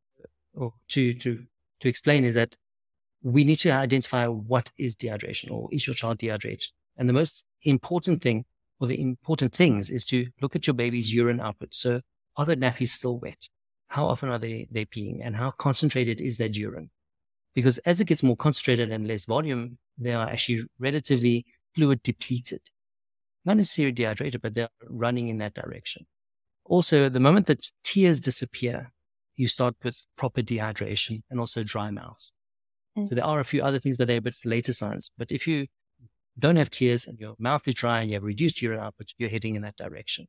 or 0.52 0.72
to 0.88 1.12
to 1.12 1.44
to 1.80 1.88
explain 1.88 2.24
is 2.24 2.34
that 2.34 2.56
we 3.22 3.44
need 3.44 3.56
to 3.56 3.70
identify 3.70 4.26
what 4.26 4.70
is 4.78 4.94
dehydration 4.94 5.50
or 5.50 5.68
is 5.72 5.86
your 5.86 5.94
child 5.94 6.18
dehydrated 6.18 6.70
and 6.98 7.08
the 7.08 7.12
most 7.12 7.44
important 7.62 8.20
thing, 8.20 8.44
or 8.80 8.88
the 8.88 9.00
important 9.00 9.54
things, 9.54 9.88
is 9.88 10.04
to 10.06 10.26
look 10.42 10.56
at 10.56 10.66
your 10.66 10.74
baby's 10.74 11.14
urine 11.14 11.40
output. 11.40 11.74
So 11.74 12.00
are 12.36 12.44
the 12.44 12.56
nappies 12.56 12.88
still 12.88 13.18
wet? 13.18 13.48
How 13.86 14.06
often 14.06 14.28
are 14.28 14.38
they, 14.38 14.68
they 14.70 14.84
peeing? 14.84 15.20
And 15.22 15.36
how 15.36 15.52
concentrated 15.52 16.20
is 16.20 16.36
that 16.38 16.56
urine? 16.56 16.90
Because 17.54 17.78
as 17.78 18.00
it 18.00 18.06
gets 18.06 18.22
more 18.22 18.36
concentrated 18.36 18.90
and 18.92 19.06
less 19.06 19.24
volume, 19.24 19.78
they 19.96 20.12
are 20.12 20.28
actually 20.28 20.64
relatively 20.78 21.46
fluid 21.74 22.02
depleted. 22.02 22.60
Not 23.44 23.56
necessarily 23.56 23.92
dehydrated, 23.92 24.42
but 24.42 24.54
they're 24.54 24.68
running 24.88 25.28
in 25.28 25.38
that 25.38 25.54
direction. 25.54 26.06
Also, 26.64 27.08
the 27.08 27.20
moment 27.20 27.46
that 27.46 27.70
tears 27.82 28.20
disappear, 28.20 28.92
you 29.36 29.46
start 29.46 29.76
with 29.82 30.04
proper 30.16 30.42
dehydration 30.42 31.22
and 31.30 31.40
also 31.40 31.62
dry 31.62 31.90
mouth. 31.90 32.32
Mm. 32.98 33.06
So 33.06 33.14
there 33.14 33.24
are 33.24 33.40
a 33.40 33.44
few 33.44 33.62
other 33.62 33.78
things, 33.78 33.96
but 33.96 34.06
they're 34.06 34.18
a 34.18 34.22
bit 34.22 34.36
later 34.44 34.72
signs. 34.72 35.10
But 35.16 35.30
if 35.30 35.46
you 35.46 35.66
don't 36.38 36.56
have 36.56 36.70
tears 36.70 37.06
and 37.06 37.18
your 37.18 37.34
mouth 37.38 37.66
is 37.66 37.74
dry 37.74 38.00
and 38.00 38.10
you 38.10 38.14
have 38.14 38.22
reduced 38.24 38.62
urine 38.62 38.80
output, 38.80 39.12
you're 39.18 39.30
heading 39.30 39.56
in 39.56 39.62
that 39.62 39.76
direction. 39.76 40.26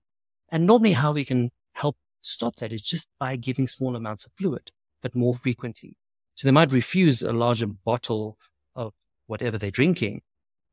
And 0.49 0.65
normally 0.65 0.93
how 0.93 1.11
we 1.11 1.25
can 1.25 1.51
help 1.73 1.97
stop 2.21 2.55
that 2.57 2.73
is 2.73 2.81
just 2.81 3.07
by 3.19 3.35
giving 3.35 3.67
small 3.67 3.95
amounts 3.95 4.25
of 4.25 4.31
fluid, 4.37 4.71
but 5.01 5.15
more 5.15 5.35
frequently. 5.35 5.95
So 6.35 6.47
they 6.47 6.51
might 6.51 6.71
refuse 6.71 7.21
a 7.21 7.33
larger 7.33 7.67
bottle 7.67 8.37
of 8.75 8.93
whatever 9.27 9.57
they're 9.57 9.71
drinking, 9.71 10.21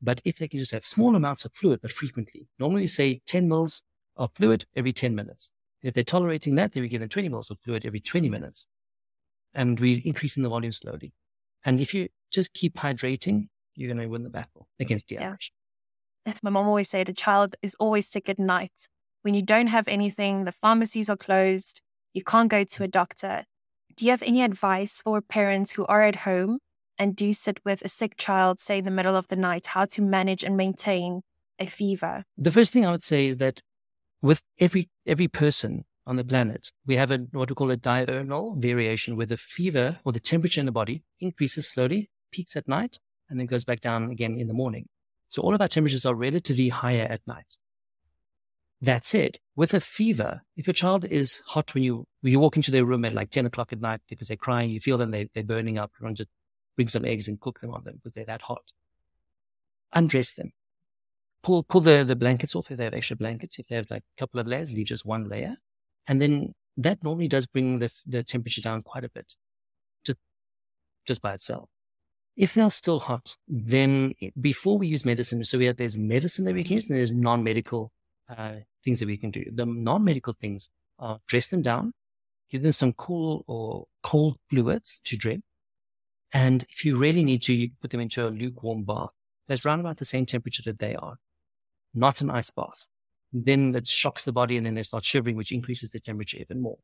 But 0.01 0.21
if 0.23 0.37
they 0.37 0.47
can 0.47 0.59
just 0.59 0.71
have 0.71 0.85
small 0.85 1.15
amounts 1.15 1.45
of 1.45 1.53
fluid, 1.53 1.79
but 1.81 1.91
frequently, 1.91 2.47
normally 2.59 2.81
we 2.81 2.87
say 2.87 3.21
10 3.25 3.47
mils 3.47 3.81
of 4.15 4.31
fluid 4.35 4.65
every 4.75 4.93
10 4.93 5.15
minutes. 5.15 5.51
If 5.81 5.93
they're 5.93 6.03
tolerating 6.03 6.55
that, 6.55 6.73
then 6.73 6.83
we 6.83 6.89
give 6.89 6.99
them 6.99 7.09
20 7.09 7.29
mils 7.29 7.49
of 7.51 7.59
fluid 7.59 7.85
every 7.85 7.99
20 7.99 8.29
minutes. 8.29 8.67
And 9.53 9.79
we're 9.79 10.01
increasing 10.03 10.43
the 10.43 10.49
volume 10.49 10.71
slowly. 10.71 11.13
And 11.67 11.81
if 11.81 11.93
you 11.93 12.07
just 12.31 12.53
keep 12.53 12.75
hydrating, 12.75 13.49
you're 13.75 13.93
going 13.93 14.01
to 14.01 14.07
win 14.07 14.23
the 14.23 14.29
battle 14.29 14.69
against 14.79 15.09
dehydration. 15.09 15.51
Yeah. 16.25 16.33
My 16.41 16.49
mom 16.49 16.65
always 16.65 16.89
said 16.89 17.09
a 17.09 17.13
child 17.13 17.57
is 17.61 17.75
always 17.77 18.07
sick 18.07 18.29
at 18.29 18.39
night. 18.39 18.87
When 19.21 19.33
you 19.33 19.41
don't 19.41 19.67
have 19.67 19.85
anything, 19.89 20.45
the 20.45 20.53
pharmacies 20.53 21.09
are 21.09 21.17
closed, 21.17 21.81
you 22.13 22.23
can't 22.23 22.49
go 22.49 22.63
to 22.63 22.83
a 22.83 22.87
doctor. 22.87 23.43
Do 23.97 24.05
you 24.05 24.11
have 24.11 24.23
any 24.23 24.43
advice 24.43 25.01
for 25.01 25.19
parents 25.19 25.73
who 25.73 25.85
are 25.87 26.03
at 26.03 26.17
home 26.17 26.59
and 26.97 27.15
do 27.15 27.33
sit 27.33 27.59
with 27.65 27.81
a 27.81 27.89
sick 27.89 28.15
child, 28.15 28.61
say 28.61 28.77
in 28.77 28.85
the 28.85 28.91
middle 28.91 29.17
of 29.17 29.27
the 29.27 29.35
night, 29.35 29.67
how 29.67 29.83
to 29.85 30.01
manage 30.01 30.43
and 30.45 30.55
maintain 30.55 31.21
a 31.59 31.65
fever? 31.65 32.23
The 32.37 32.51
first 32.51 32.71
thing 32.71 32.85
I 32.85 32.91
would 32.91 33.03
say 33.03 33.27
is 33.27 33.39
that 33.39 33.61
with 34.21 34.41
every 34.57 34.89
every 35.05 35.27
person 35.27 35.83
on 36.07 36.15
the 36.15 36.23
planet, 36.23 36.71
we 36.85 36.95
have 36.95 37.11
a 37.11 37.17
what 37.31 37.49
we 37.49 37.55
call 37.55 37.69
a 37.69 37.77
diurnal 37.77 38.55
variation 38.55 39.17
where 39.17 39.25
the 39.25 39.37
fever 39.37 39.99
or 40.05 40.13
the 40.13 40.19
temperature 40.19 40.61
in 40.61 40.65
the 40.65 40.71
body 40.71 41.03
increases 41.19 41.69
slowly, 41.69 42.09
peaks 42.31 42.55
at 42.55 42.67
night, 42.67 42.97
and 43.29 43.37
then 43.37 43.45
goes 43.45 43.65
back 43.65 43.81
down 43.81 44.09
again 44.09 44.39
in 44.39 44.47
the 44.47 44.53
morning. 44.53 44.87
So 45.27 45.41
all 45.41 45.53
of 45.53 45.61
our 45.61 45.67
temperatures 45.67 46.05
are 46.05 46.15
relatively 46.15 46.69
higher 46.69 47.05
at 47.09 47.27
night. 47.27 47.55
That 48.79 49.03
said, 49.03 49.39
with 49.55 49.73
a 49.73 49.81
fever, 49.81 50.43
if 50.55 50.65
your 50.65 50.73
child 50.73 51.03
is 51.03 51.41
hot 51.47 51.73
when 51.73 51.83
you 51.83 52.05
when 52.21 52.31
you 52.31 52.39
walk 52.39 52.55
into 52.55 52.71
their 52.71 52.85
room 52.85 53.03
at 53.03 53.13
like 53.13 53.29
10 53.29 53.45
o'clock 53.45 53.73
at 53.73 53.81
night 53.81 54.01
because 54.07 54.29
they're 54.29 54.37
crying, 54.37 54.69
you 54.69 54.79
feel 54.79 54.97
them, 54.97 55.11
they, 55.11 55.29
they're 55.33 55.43
burning 55.43 55.77
up, 55.77 55.91
you 55.99 56.05
want 56.05 56.17
to 56.17 56.27
bring 56.77 56.87
some 56.87 57.03
eggs 57.03 57.27
and 57.27 57.41
cook 57.41 57.59
them 57.59 57.73
on 57.73 57.83
them 57.83 57.95
because 57.95 58.13
they're 58.13 58.25
that 58.25 58.43
hot. 58.43 58.71
Undress 59.93 60.35
them. 60.35 60.53
Pull 61.43 61.63
pull 61.63 61.81
the, 61.81 62.05
the 62.05 62.15
blankets 62.15 62.55
off 62.55 62.71
if 62.71 62.77
they 62.77 62.85
have 62.85 62.93
extra 62.93 63.17
blankets. 63.17 63.59
If 63.59 63.67
they 63.67 63.75
have 63.75 63.91
like 63.91 64.03
a 64.03 64.19
couple 64.19 64.39
of 64.39 64.47
layers, 64.47 64.71
leave 64.73 64.87
just 64.87 65.05
one 65.05 65.27
layer. 65.27 65.57
And 66.07 66.21
then 66.21 66.53
that 66.77 67.03
normally 67.03 67.27
does 67.27 67.45
bring 67.45 67.79
the, 67.79 67.91
the 68.05 68.23
temperature 68.23 68.61
down 68.61 68.83
quite 68.83 69.03
a 69.03 69.09
bit 69.09 69.33
just, 70.05 70.17
just 71.05 71.21
by 71.21 71.33
itself. 71.33 71.69
If 72.35 72.53
they're 72.53 72.69
still 72.69 72.99
hot, 72.99 73.35
then 73.47 74.13
before 74.39 74.77
we 74.77 74.87
use 74.87 75.03
medicine, 75.03 75.43
so 75.43 75.57
we 75.57 75.65
have, 75.65 75.77
there's 75.77 75.97
medicine 75.97 76.45
that 76.45 76.53
we 76.53 76.63
can 76.63 76.73
use 76.73 76.87
and 76.87 76.97
there's 76.97 77.11
non-medical 77.11 77.91
uh, 78.29 78.57
things 78.83 78.99
that 78.99 79.07
we 79.07 79.17
can 79.17 79.31
do. 79.31 79.43
The 79.53 79.65
non-medical 79.65 80.35
things 80.39 80.69
are 80.99 81.19
dress 81.27 81.47
them 81.47 81.63
down, 81.63 81.93
give 82.51 82.61
them 82.61 82.71
some 82.71 82.93
cool 82.93 83.43
or 83.47 83.85
cold 84.03 84.37
fluids 84.49 85.01
to 85.05 85.17
drink. 85.17 85.43
And 86.31 86.63
if 86.69 86.85
you 86.85 86.97
really 86.97 87.23
need 87.23 87.41
to, 87.43 87.53
you 87.53 87.71
put 87.81 87.89
them 87.89 88.01
into 88.01 88.27
a 88.27 88.29
lukewarm 88.29 88.83
bath. 88.83 89.09
That's 89.47 89.65
around 89.65 89.79
about 89.79 89.97
the 89.97 90.05
same 90.05 90.25
temperature 90.25 90.63
that 90.63 90.79
they 90.79 90.95
are, 90.95 91.15
not 91.93 92.21
an 92.21 92.29
ice 92.29 92.51
bath. 92.51 92.87
Then 93.33 93.75
it 93.75 93.87
shocks 93.87 94.23
the 94.23 94.31
body 94.31 94.57
and 94.57 94.65
then 94.65 94.75
they 94.75 94.83
start 94.83 95.03
shivering, 95.03 95.35
which 95.35 95.51
increases 95.51 95.91
the 95.91 95.99
temperature 95.99 96.37
even 96.39 96.61
more. 96.61 96.77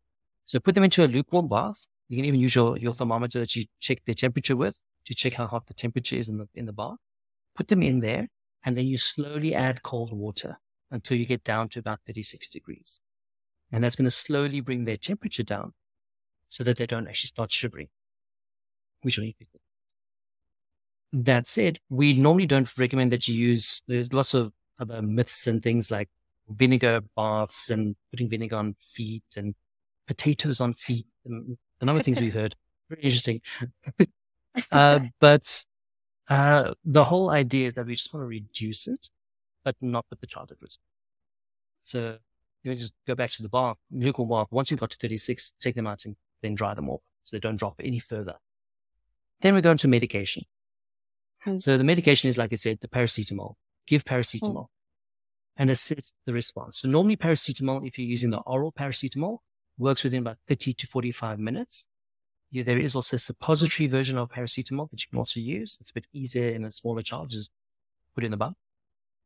So 0.45 0.60
put 0.60 0.75
them 0.75 0.84
into 0.84 1.06
a 1.06 1.08
lukewarm 1.08 1.47
bath. 1.47 1.88
You 2.10 2.17
can 2.17 2.25
even 2.25 2.39
use 2.39 2.56
your, 2.56 2.77
your 2.77 2.93
thermometer 2.93 3.39
that 3.39 3.56
you 3.56 3.65
check 3.79 4.03
their 4.06 4.15
temperature 4.15 4.56
with 4.56 4.84
to 5.06 5.15
check 5.15 5.34
how 5.34 5.47
hot 5.47 5.67
the 5.67 5.73
temperature 5.73 6.15
is 6.15 6.29
in 6.29 6.38
the, 6.38 6.47
in 6.53 6.65
the 6.65 6.73
bath. 6.73 6.97
Put 7.56 7.69
them 7.69 7.82
in 7.82 8.01
there 8.01 8.27
and 8.65 8.77
then 8.77 8.88
you 8.88 8.97
slowly 8.97 9.56
add 9.56 9.84
cold 9.84 10.12
water 10.12 10.58
until 10.91 11.17
you 11.17 11.25
get 11.25 11.43
down 11.43 11.69
to 11.69 11.79
about 11.79 11.99
36 12.06 12.47
degrees. 12.49 12.99
And 13.71 13.84
that's 13.84 13.95
going 13.95 14.06
to 14.06 14.12
slowly 14.12 14.62
bring 14.62 14.84
their 14.84 14.97
temperature 14.97 15.43
down 15.43 15.73
so 16.47 16.63
that 16.63 16.77
they 16.77 16.86
don't 16.86 17.08
actually 17.08 17.29
start 17.29 17.51
shivering, 17.51 17.88
which 19.01 19.17
will 19.17 19.25
be 19.25 19.36
That 21.12 21.47
said, 21.47 21.79
we 21.89 22.13
normally 22.13 22.45
don't 22.45 22.71
recommend 22.77 23.12
that 23.12 23.27
you 23.27 23.36
use, 23.36 23.82
there's 23.88 24.13
lots 24.13 24.34
of 24.36 24.53
other 24.79 25.01
myths 25.01 25.47
and 25.47 25.63
things 25.63 25.89
like 25.89 26.10
vinegar 26.49 27.01
baths 27.15 27.69
and 27.69 27.95
putting 28.12 28.29
vinegar 28.29 28.58
on 28.58 28.75
feet 28.79 29.23
and 29.36 29.56
potatoes 30.08 30.60
on 30.60 30.73
feet 30.73 31.08
and, 31.25 31.58
and 31.82 31.89
other 31.89 32.03
things 32.03 32.19
we've 32.19 32.34
heard. 32.34 32.56
Very 32.89 33.03
interesting. 33.03 33.41
uh, 34.71 34.99
but 35.19 35.65
uh, 36.29 36.73
the 36.84 37.06
whole 37.06 37.29
idea 37.29 37.67
is 37.67 37.73
that 37.73 37.86
we 37.86 37.95
just 37.95 38.13
want 38.13 38.23
to 38.23 38.27
reduce 38.27 38.88
it 38.88 39.10
but 39.63 39.75
not 39.82 40.06
put 40.10 40.19
the 40.19 40.27
child 40.27 40.51
at 40.51 40.62
risk. 40.62 40.79
So 41.82 42.17
you 42.63 42.75
just 42.75 42.93
go 43.08 43.15
back 43.15 43.32
to 43.32 43.43
the 43.43 43.49
bar, 43.49 43.75
lukewarm 43.91 44.29
bar. 44.29 44.47
Once 44.51 44.71
you've 44.71 44.79
got 44.79 44.91
to 44.91 44.97
36, 44.97 45.53
take 45.60 45.75
them 45.75 45.88
out 45.88 46.06
and 46.06 46.15
then 46.41 46.56
dry 46.56 46.73
them 46.73 46.89
off 46.89 47.01
so 47.23 47.36
they 47.36 47.39
don't 47.39 47.58
drop 47.58 47.75
any 47.84 47.99
further. 47.99 48.36
Then 49.41 49.56
we 49.56 49.62
go 49.62 49.71
into 49.71 49.88
medication. 49.88 50.43
Hmm. 51.41 51.58
So 51.58 51.77
the 51.77 51.84
medication 51.84 52.29
is, 52.29 52.38
like 52.38 52.53
I 52.53 52.56
said, 52.56 52.79
the 52.82 52.88
paracetamol. 52.88 53.56
Give 53.88 54.03
paracetamol 54.06 54.67
hmm. 54.67 54.73
And 55.58 55.70
assist 55.70 56.13
the 56.26 56.34
response. 56.34 56.80
So 56.80 56.88
normally 56.88 57.18
paracetamol, 57.18 57.86
if 57.86 57.98
you're 57.98 58.08
using 58.08 58.32
the 58.32 58.39
oral 58.39 58.72
paracetamol, 58.72 59.39
works 59.78 60.04
within 60.04 60.20
about 60.20 60.38
30 60.48 60.74
to 60.74 60.88
45 60.88 61.39
minutes. 61.39 61.88
There 62.52 62.78
is 62.78 62.94
also 62.96 63.16
a 63.16 63.20
suppository 63.20 63.88
version 63.88 64.18
of 64.18 64.30
paracetamol 64.30 64.89
that 64.92 65.02
you 65.02 65.08
can 65.10 65.18
also 65.18 65.39
use. 65.39 65.78
It's 65.80 65.89
a 65.89 65.94
bit 65.94 66.08
easier 66.13 66.50
in 66.50 66.63
a 66.63 66.72
smaller 66.72 67.02
child. 67.02 67.32
Just 67.32 67.52
put 68.13 68.24
in 68.24 68.32
the 68.32 68.38
bottle. 68.38 68.58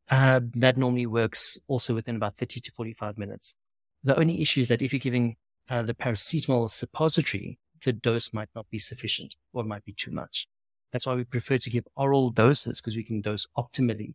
Uh, 0.10 0.40
that 0.56 0.78
normally 0.78 1.06
works 1.06 1.60
also 1.68 1.94
within 1.94 2.16
about 2.16 2.38
30 2.38 2.62
to 2.62 2.72
45 2.72 3.18
minutes. 3.18 3.56
The 4.04 4.18
only 4.18 4.42
issue 4.42 4.62
is 4.62 4.70
that 4.70 4.82
if 4.82 4.94
you're 4.94 5.00
giving 5.00 5.36
uh, 5.70 5.82
the 5.82 5.94
paracetamol 5.94 6.72
suppository, 6.72 7.60
the 7.84 7.92
dose 7.92 8.32
might 8.34 8.50
not 8.56 8.70
be 8.70 8.80
sufficient 8.80 9.36
or 9.52 9.64
might 9.64 9.84
be 9.84 9.92
too 9.92 10.12
much. 10.12 10.48
That's 10.92 11.06
why 11.06 11.16
we 11.16 11.26
prefer 11.26 11.58
to 11.58 11.70
give 11.70 11.86
oral 11.98 12.30
doses 12.30 12.80
because 12.80 12.96
we 12.96 13.04
can 13.04 13.20
dose 13.20 13.46
optimally. 13.58 14.14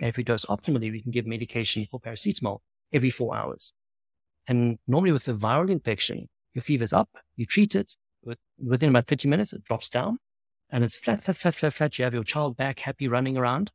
And 0.00 0.08
if 0.08 0.16
we 0.16 0.24
dose 0.24 0.44
optimally, 0.46 0.90
we 0.92 1.00
can 1.00 1.10
give 1.10 1.26
medication 1.26 1.86
for 1.90 2.00
paracetamol 2.00 2.60
every 2.92 3.10
four 3.10 3.36
hours. 3.36 3.72
And 4.46 4.78
normally 4.86 5.12
with 5.12 5.28
a 5.28 5.34
viral 5.34 5.70
infection, 5.70 6.28
your 6.54 6.62
fever's 6.62 6.92
up, 6.92 7.10
you 7.36 7.46
treat 7.46 7.74
it, 7.74 7.94
within 8.58 8.90
about 8.90 9.06
30 9.06 9.28
minutes, 9.28 9.52
it 9.52 9.64
drops 9.64 9.88
down 9.88 10.18
and 10.70 10.84
it's 10.84 10.96
flat, 10.96 11.22
flat, 11.22 11.36
flat, 11.36 11.54
flat, 11.54 11.72
flat. 11.74 11.98
You 11.98 12.04
have 12.04 12.14
your 12.14 12.24
child 12.24 12.56
back 12.56 12.80
happy 12.80 13.08
running 13.08 13.36
around 13.36 13.70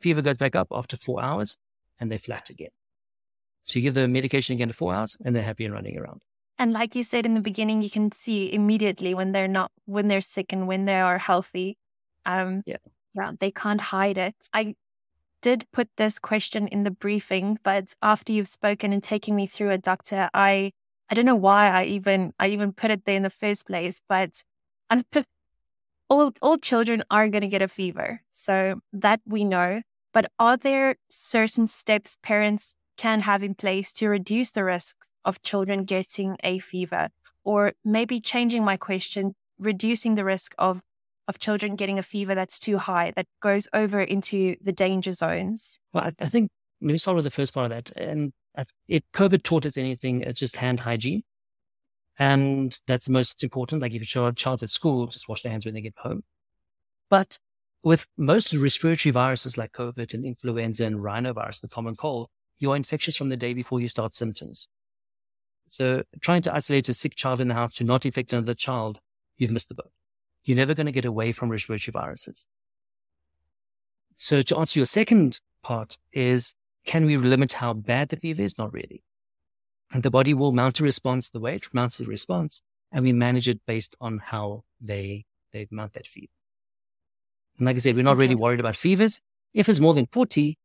Fever 0.00 0.22
goes 0.22 0.36
back 0.36 0.54
up 0.54 0.68
after 0.70 0.96
four 0.96 1.22
hours 1.22 1.56
and 1.98 2.10
they're 2.10 2.18
flat 2.18 2.50
again. 2.50 2.70
So 3.62 3.78
you 3.78 3.82
give 3.82 3.94
the 3.94 4.06
medication 4.06 4.54
again 4.54 4.68
to 4.68 4.74
four 4.74 4.94
hours 4.94 5.16
and 5.24 5.34
they're 5.34 5.42
happy 5.42 5.64
and 5.64 5.74
running 5.74 5.98
around. 5.98 6.20
And 6.58 6.72
like 6.72 6.94
you 6.94 7.02
said 7.02 7.26
in 7.26 7.34
the 7.34 7.40
beginning, 7.40 7.82
you 7.82 7.90
can 7.90 8.12
see 8.12 8.52
immediately 8.52 9.14
when 9.14 9.32
they're 9.32 9.48
not, 9.48 9.72
when 9.84 10.08
they're 10.08 10.20
sick 10.20 10.52
and 10.52 10.66
when 10.66 10.84
they 10.84 11.00
are 11.00 11.18
healthy. 11.18 11.76
Um, 12.24 12.62
yeah. 12.66 12.76
Yeah, 13.14 13.32
they 13.40 13.50
can't 13.50 13.80
hide 13.80 14.18
it. 14.18 14.34
I 14.52 14.74
did 15.42 15.66
put 15.72 15.88
this 15.96 16.18
question 16.18 16.66
in 16.68 16.82
the 16.82 16.90
briefing, 16.90 17.58
but 17.62 17.94
after 18.02 18.32
you've 18.32 18.48
spoken 18.48 18.92
and 18.92 19.02
taken 19.02 19.34
me 19.34 19.46
through 19.46 19.70
it, 19.70 19.82
doctor, 19.82 20.28
I 20.34 20.72
I 21.08 21.14
don't 21.14 21.24
know 21.24 21.36
why 21.36 21.68
I 21.68 21.84
even 21.84 22.32
I 22.38 22.48
even 22.48 22.72
put 22.72 22.90
it 22.90 23.04
there 23.04 23.16
in 23.16 23.22
the 23.22 23.30
first 23.30 23.66
place, 23.66 24.00
but 24.08 24.42
all, 26.08 26.32
all 26.42 26.58
children 26.58 27.02
are 27.10 27.28
going 27.28 27.42
to 27.42 27.48
get 27.48 27.62
a 27.62 27.68
fever. 27.68 28.22
So 28.32 28.80
that 28.92 29.20
we 29.26 29.44
know. 29.44 29.82
But 30.12 30.30
are 30.38 30.56
there 30.56 30.96
certain 31.10 31.66
steps 31.66 32.16
parents 32.22 32.76
can 32.96 33.20
have 33.20 33.42
in 33.42 33.54
place 33.54 33.92
to 33.94 34.08
reduce 34.08 34.50
the 34.50 34.64
risks 34.64 35.10
of 35.24 35.42
children 35.42 35.84
getting 35.84 36.36
a 36.42 36.58
fever? 36.58 37.10
Or 37.44 37.74
maybe 37.84 38.20
changing 38.20 38.64
my 38.64 38.76
question, 38.76 39.34
reducing 39.58 40.14
the 40.14 40.24
risk 40.24 40.54
of, 40.58 40.80
of 41.28 41.38
children 41.38 41.76
getting 41.76 41.98
a 41.98 42.02
fever 42.02 42.34
that's 42.34 42.58
too 42.58 42.78
high, 42.78 43.12
that 43.16 43.26
goes 43.40 43.68
over 43.72 44.00
into 44.00 44.56
the 44.60 44.72
danger 44.72 45.12
zones? 45.12 45.78
Well, 45.92 46.10
I, 46.20 46.26
think, 46.26 46.50
let 46.80 46.92
me 46.92 46.98
start 46.98 47.16
with 47.16 47.24
the 47.24 47.30
first 47.30 47.54
part 47.54 47.70
of 47.72 47.84
that. 47.84 47.96
And 47.96 48.32
if 48.88 49.02
COVID 49.12 49.42
taught 49.42 49.66
us 49.66 49.76
anything, 49.76 50.22
it's 50.22 50.40
just 50.40 50.56
hand 50.56 50.80
hygiene. 50.80 51.22
And 52.18 52.78
that's 52.86 53.06
the 53.06 53.12
most 53.12 53.42
important. 53.44 53.82
Like 53.82 53.92
if 53.92 54.14
you 54.14 54.24
a 54.24 54.32
child 54.32 54.62
at 54.62 54.70
school, 54.70 55.06
just 55.06 55.28
wash 55.28 55.42
their 55.42 55.50
hands 55.50 55.66
when 55.66 55.74
they 55.74 55.82
get 55.82 55.94
home. 55.98 56.22
But 57.10 57.38
with 57.82 58.06
most 58.16 58.52
respiratory 58.54 59.12
viruses 59.12 59.58
like 59.58 59.72
COVID 59.72 60.14
and 60.14 60.24
influenza 60.24 60.86
and 60.86 60.98
rhinovirus, 60.98 61.60
the 61.60 61.68
common 61.68 61.94
cold, 61.94 62.28
you're 62.58 62.74
infectious 62.74 63.16
from 63.16 63.28
the 63.28 63.36
day 63.36 63.52
before 63.52 63.80
you 63.80 63.88
start 63.88 64.14
symptoms. 64.14 64.68
So 65.68 66.04
trying 66.20 66.42
to 66.42 66.54
isolate 66.54 66.88
a 66.88 66.94
sick 66.94 67.14
child 67.16 67.40
in 67.40 67.48
the 67.48 67.54
house 67.54 67.74
to 67.74 67.84
not 67.84 68.06
infect 68.06 68.32
another 68.32 68.54
child, 68.54 69.00
you've 69.36 69.50
missed 69.50 69.68
the 69.68 69.74
boat. 69.74 69.90
You're 70.46 70.56
never 70.56 70.74
going 70.74 70.86
to 70.86 70.92
get 70.92 71.04
away 71.04 71.32
from 71.32 71.50
respiratory 71.50 71.92
viruses. 71.92 72.46
So 74.14 74.42
to 74.42 74.56
answer 74.56 74.78
your 74.78 74.86
second 74.86 75.40
part 75.62 75.98
is, 76.12 76.54
can 76.86 77.04
we 77.04 77.16
limit 77.16 77.52
how 77.52 77.74
bad 77.74 78.08
the 78.08 78.16
fever 78.16 78.42
is? 78.42 78.56
Not 78.56 78.72
really. 78.72 79.02
And 79.92 80.02
the 80.04 80.10
body 80.10 80.34
will 80.34 80.52
mount 80.52 80.80
a 80.80 80.84
response 80.84 81.28
the 81.28 81.40
way 81.40 81.56
it 81.56 81.74
mounts 81.74 82.00
a 82.00 82.04
response, 82.04 82.62
and 82.92 83.04
we 83.04 83.12
manage 83.12 83.48
it 83.48 83.60
based 83.66 83.96
on 84.00 84.18
how 84.18 84.64
they 84.80 85.26
they 85.52 85.66
mount 85.70 85.92
that 85.94 86.06
fever. 86.06 86.32
And 87.58 87.66
like 87.66 87.76
I 87.76 87.78
said, 87.80 87.96
we're 87.96 88.02
not 88.02 88.12
okay. 88.12 88.22
really 88.22 88.34
worried 88.34 88.60
about 88.60 88.76
fevers. 88.76 89.20
If 89.52 89.68
it's 89.68 89.80
more 89.80 89.94
than 89.94 90.06
40, 90.06 90.58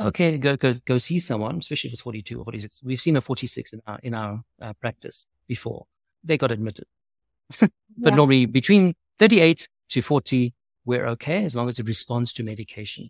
okay, 0.00 0.38
go 0.38 0.56
go 0.56 0.74
go 0.84 0.98
see 0.98 1.18
someone, 1.18 1.58
especially 1.58 1.88
if 1.88 1.94
it's 1.94 2.02
42 2.02 2.38
or 2.38 2.44
46. 2.44 2.82
We've 2.82 3.00
seen 3.00 3.16
a 3.16 3.20
46 3.20 3.72
in 3.72 3.82
our 3.86 3.98
in 4.02 4.14
our 4.14 4.42
uh, 4.60 4.72
practice 4.74 5.26
before. 5.46 5.86
They 6.22 6.36
got 6.38 6.52
admitted. 6.52 6.86
but 7.60 7.70
yeah. 7.98 8.14
normally 8.14 8.46
between 8.46 8.94
38 9.18 9.68
to 9.90 10.02
40, 10.02 10.54
we're 10.84 11.06
okay 11.08 11.44
as 11.44 11.54
long 11.54 11.68
as 11.68 11.78
it 11.78 11.86
responds 11.86 12.32
to 12.34 12.42
medication. 12.42 13.08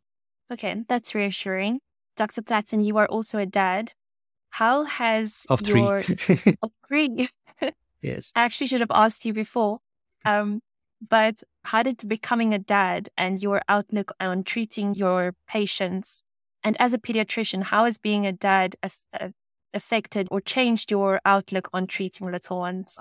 Okay, 0.52 0.82
that's 0.88 1.14
reassuring. 1.14 1.80
Dr. 2.16 2.42
Platten, 2.42 2.84
you 2.84 2.98
are 2.98 3.06
also 3.06 3.38
a 3.38 3.46
dad. 3.46 3.92
How 4.50 4.84
has 4.84 5.46
of 5.48 5.60
three. 5.60 5.80
your 5.80 5.96
of 6.62 6.70
three? 6.86 7.28
yes. 8.02 8.32
I 8.36 8.42
actually 8.42 8.66
should 8.66 8.80
have 8.80 8.90
asked 8.90 9.24
you 9.24 9.32
before. 9.32 9.78
Um, 10.24 10.60
but 11.08 11.42
how 11.64 11.82
did 11.82 12.06
becoming 12.06 12.52
a 12.52 12.58
dad 12.58 13.08
and 13.16 13.42
your 13.42 13.62
outlook 13.68 14.12
on 14.20 14.44
treating 14.44 14.94
your 14.94 15.34
patients 15.48 16.22
and 16.64 16.76
as 16.78 16.94
a 16.94 16.98
pediatrician, 16.98 17.64
how 17.64 17.84
has 17.84 17.98
being 17.98 18.26
a 18.26 18.32
dad 18.32 18.76
uh, 18.82 19.28
affected 19.74 20.28
or 20.30 20.40
changed 20.40 20.90
your 20.90 21.20
outlook 21.24 21.68
on 21.72 21.86
treating 21.86 22.30
little 22.30 22.58
ones? 22.58 22.98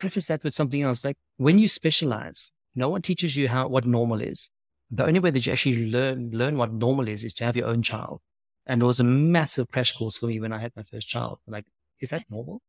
Preface 0.00 0.26
that 0.26 0.42
with 0.42 0.54
something 0.54 0.82
else. 0.82 1.04
Like 1.04 1.16
when 1.36 1.58
you 1.58 1.68
specialize, 1.68 2.52
no 2.74 2.88
one 2.88 3.02
teaches 3.02 3.36
you 3.36 3.48
how 3.48 3.68
what 3.68 3.86
normal 3.86 4.20
is. 4.20 4.50
The 4.90 5.06
only 5.06 5.20
way 5.20 5.30
that 5.30 5.46
you 5.46 5.52
actually 5.52 5.90
learn 5.90 6.30
learn 6.32 6.56
what 6.56 6.72
normal 6.72 7.06
is 7.06 7.22
is 7.22 7.34
to 7.34 7.44
have 7.44 7.56
your 7.56 7.68
own 7.68 7.82
child. 7.82 8.20
And 8.66 8.82
it 8.82 8.84
was 8.84 9.00
a 9.00 9.04
massive 9.04 9.68
crash 9.68 9.96
course 9.96 10.18
for 10.18 10.26
me 10.26 10.40
when 10.40 10.52
I 10.52 10.58
had 10.58 10.72
my 10.74 10.82
first 10.82 11.08
child. 11.08 11.38
Like, 11.46 11.66
is 12.00 12.10
that 12.10 12.24
normal? 12.30 12.62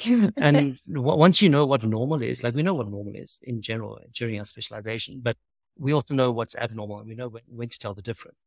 and 0.36 0.78
once 0.88 1.42
you 1.42 1.48
know 1.48 1.66
what 1.66 1.84
normal 1.84 2.22
is, 2.22 2.42
like 2.42 2.54
we 2.54 2.62
know 2.62 2.74
what 2.74 2.88
normal 2.88 3.14
is 3.14 3.38
in 3.42 3.60
general 3.60 3.98
during 4.14 4.38
our 4.38 4.44
specialization, 4.44 5.20
but 5.22 5.36
we 5.78 5.92
also 5.92 6.14
know 6.14 6.30
what's 6.30 6.56
abnormal 6.56 6.98
and 6.98 7.08
we 7.08 7.14
know 7.14 7.28
when, 7.28 7.42
when 7.48 7.68
to 7.68 7.78
tell 7.78 7.94
the 7.94 8.02
difference. 8.02 8.42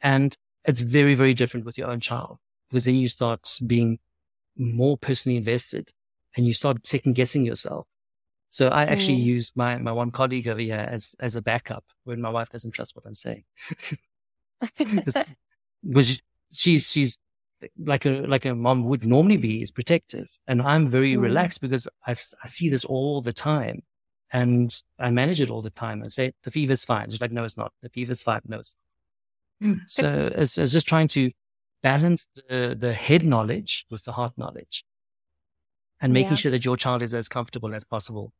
And 0.00 0.36
it's 0.64 0.80
very, 0.80 1.14
very 1.14 1.34
different 1.34 1.66
with 1.66 1.78
your 1.78 1.88
own 1.88 2.00
child 2.00 2.38
because 2.68 2.84
then 2.84 2.96
you 2.96 3.08
start 3.08 3.58
being 3.66 3.98
more 4.56 4.96
personally 4.96 5.36
invested 5.36 5.92
and 6.36 6.46
you 6.46 6.54
start 6.54 6.86
second 6.86 7.14
guessing 7.14 7.44
yourself. 7.44 7.86
So 8.48 8.68
I 8.68 8.84
actually 8.84 9.16
mm. 9.16 9.24
use 9.24 9.52
my, 9.54 9.78
my 9.78 9.92
one 9.92 10.10
colleague 10.10 10.46
over 10.46 10.60
here 10.60 10.86
as, 10.90 11.14
as 11.20 11.36
a 11.36 11.42
backup 11.42 11.84
when 12.04 12.20
my 12.20 12.28
wife 12.28 12.50
doesn't 12.50 12.72
trust 12.72 12.94
what 12.94 13.06
I'm 13.06 13.14
saying. 13.14 13.44
because 14.78 16.22
she's, 16.52 16.90
she's 16.90 17.16
like 17.78 18.04
a, 18.04 18.10
like 18.26 18.44
a 18.44 18.54
mom 18.54 18.84
would 18.84 19.06
normally 19.06 19.38
be 19.38 19.62
is 19.62 19.70
protective. 19.70 20.28
And 20.46 20.60
I'm 20.60 20.88
very 20.88 21.14
mm. 21.14 21.22
relaxed 21.22 21.62
because 21.62 21.88
I've, 22.06 22.22
I 22.44 22.46
see 22.46 22.68
this 22.68 22.84
all 22.84 23.22
the 23.22 23.32
time 23.32 23.82
and 24.32 24.82
I 24.98 25.10
manage 25.10 25.40
it 25.40 25.50
all 25.50 25.62
the 25.62 25.70
time. 25.70 26.02
I 26.04 26.08
say 26.08 26.32
the 26.42 26.50
fever's 26.50 26.84
fine. 26.84 27.08
She's 27.10 27.22
like, 27.22 27.32
no, 27.32 27.44
it's 27.44 27.56
not. 27.56 27.72
The 27.80 27.88
fever's 27.88 28.22
fine. 28.22 28.42
No, 28.46 28.58
it's 28.58 28.76
not. 29.60 29.76
so 29.86 30.30
it's, 30.34 30.58
it's 30.58 30.72
just 30.72 30.86
trying 30.86 31.08
to 31.08 31.30
balance 31.82 32.26
the, 32.34 32.76
the 32.78 32.92
head 32.92 33.24
knowledge 33.24 33.86
with 33.90 34.04
the 34.04 34.12
heart 34.12 34.32
knowledge 34.36 34.84
and 36.02 36.12
making 36.12 36.32
yeah. 36.32 36.36
sure 36.36 36.50
that 36.50 36.64
your 36.64 36.76
child 36.76 37.00
is 37.00 37.14
as 37.14 37.28
comfortable 37.28 37.74
as 37.74 37.84
possible. 37.84 38.32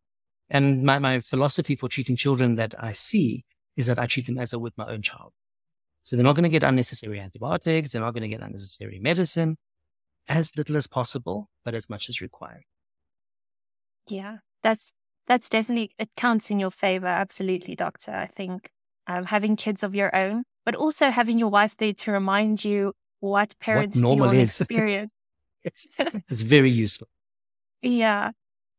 And 0.50 0.82
my, 0.82 0.98
my 0.98 1.20
philosophy 1.20 1.76
for 1.76 1.88
treating 1.88 2.16
children 2.16 2.56
that 2.56 2.74
I 2.78 2.92
see 2.92 3.44
is 3.76 3.86
that 3.86 3.98
I 3.98 4.04
treat 4.04 4.26
them 4.26 4.38
as 4.38 4.52
I 4.52 4.58
would 4.58 4.74
my 4.76 4.86
own 4.86 5.00
child. 5.00 5.32
So 6.02 6.16
they're 6.16 6.24
not 6.24 6.34
going 6.34 6.42
to 6.42 6.50
get 6.50 6.64
unnecessary 6.64 7.18
antibiotics. 7.18 7.92
They're 7.92 8.02
not 8.02 8.12
going 8.12 8.22
to 8.22 8.28
get 8.28 8.42
unnecessary 8.42 8.98
medicine 8.98 9.56
as 10.28 10.54
little 10.56 10.76
as 10.76 10.86
possible, 10.86 11.48
but 11.64 11.74
as 11.74 11.88
much 11.88 12.10
as 12.10 12.20
required. 12.20 12.64
Yeah, 14.10 14.38
that's, 14.62 14.92
that's 15.26 15.48
definitely, 15.48 15.92
it 15.98 16.10
counts 16.16 16.50
in 16.50 16.58
your 16.58 16.72
favor. 16.72 17.06
Absolutely, 17.06 17.74
doctor. 17.74 18.12
I 18.12 18.26
think 18.26 18.70
um, 19.06 19.26
having 19.26 19.56
kids 19.56 19.82
of 19.82 19.94
your 19.94 20.14
own 20.14 20.42
but 20.64 20.74
also 20.74 21.10
having 21.10 21.38
your 21.38 21.48
wife 21.48 21.76
there 21.76 21.92
to 21.92 22.12
remind 22.12 22.64
you 22.64 22.92
what 23.20 23.54
parents 23.60 23.96
what 23.96 24.02
normal 24.02 24.30
feel 24.30 24.40
and 24.40 24.42
experience. 24.48 25.12
it's, 25.64 25.86
it's 26.28 26.42
very 26.42 26.70
useful. 26.70 27.08
Yeah. 27.82 28.30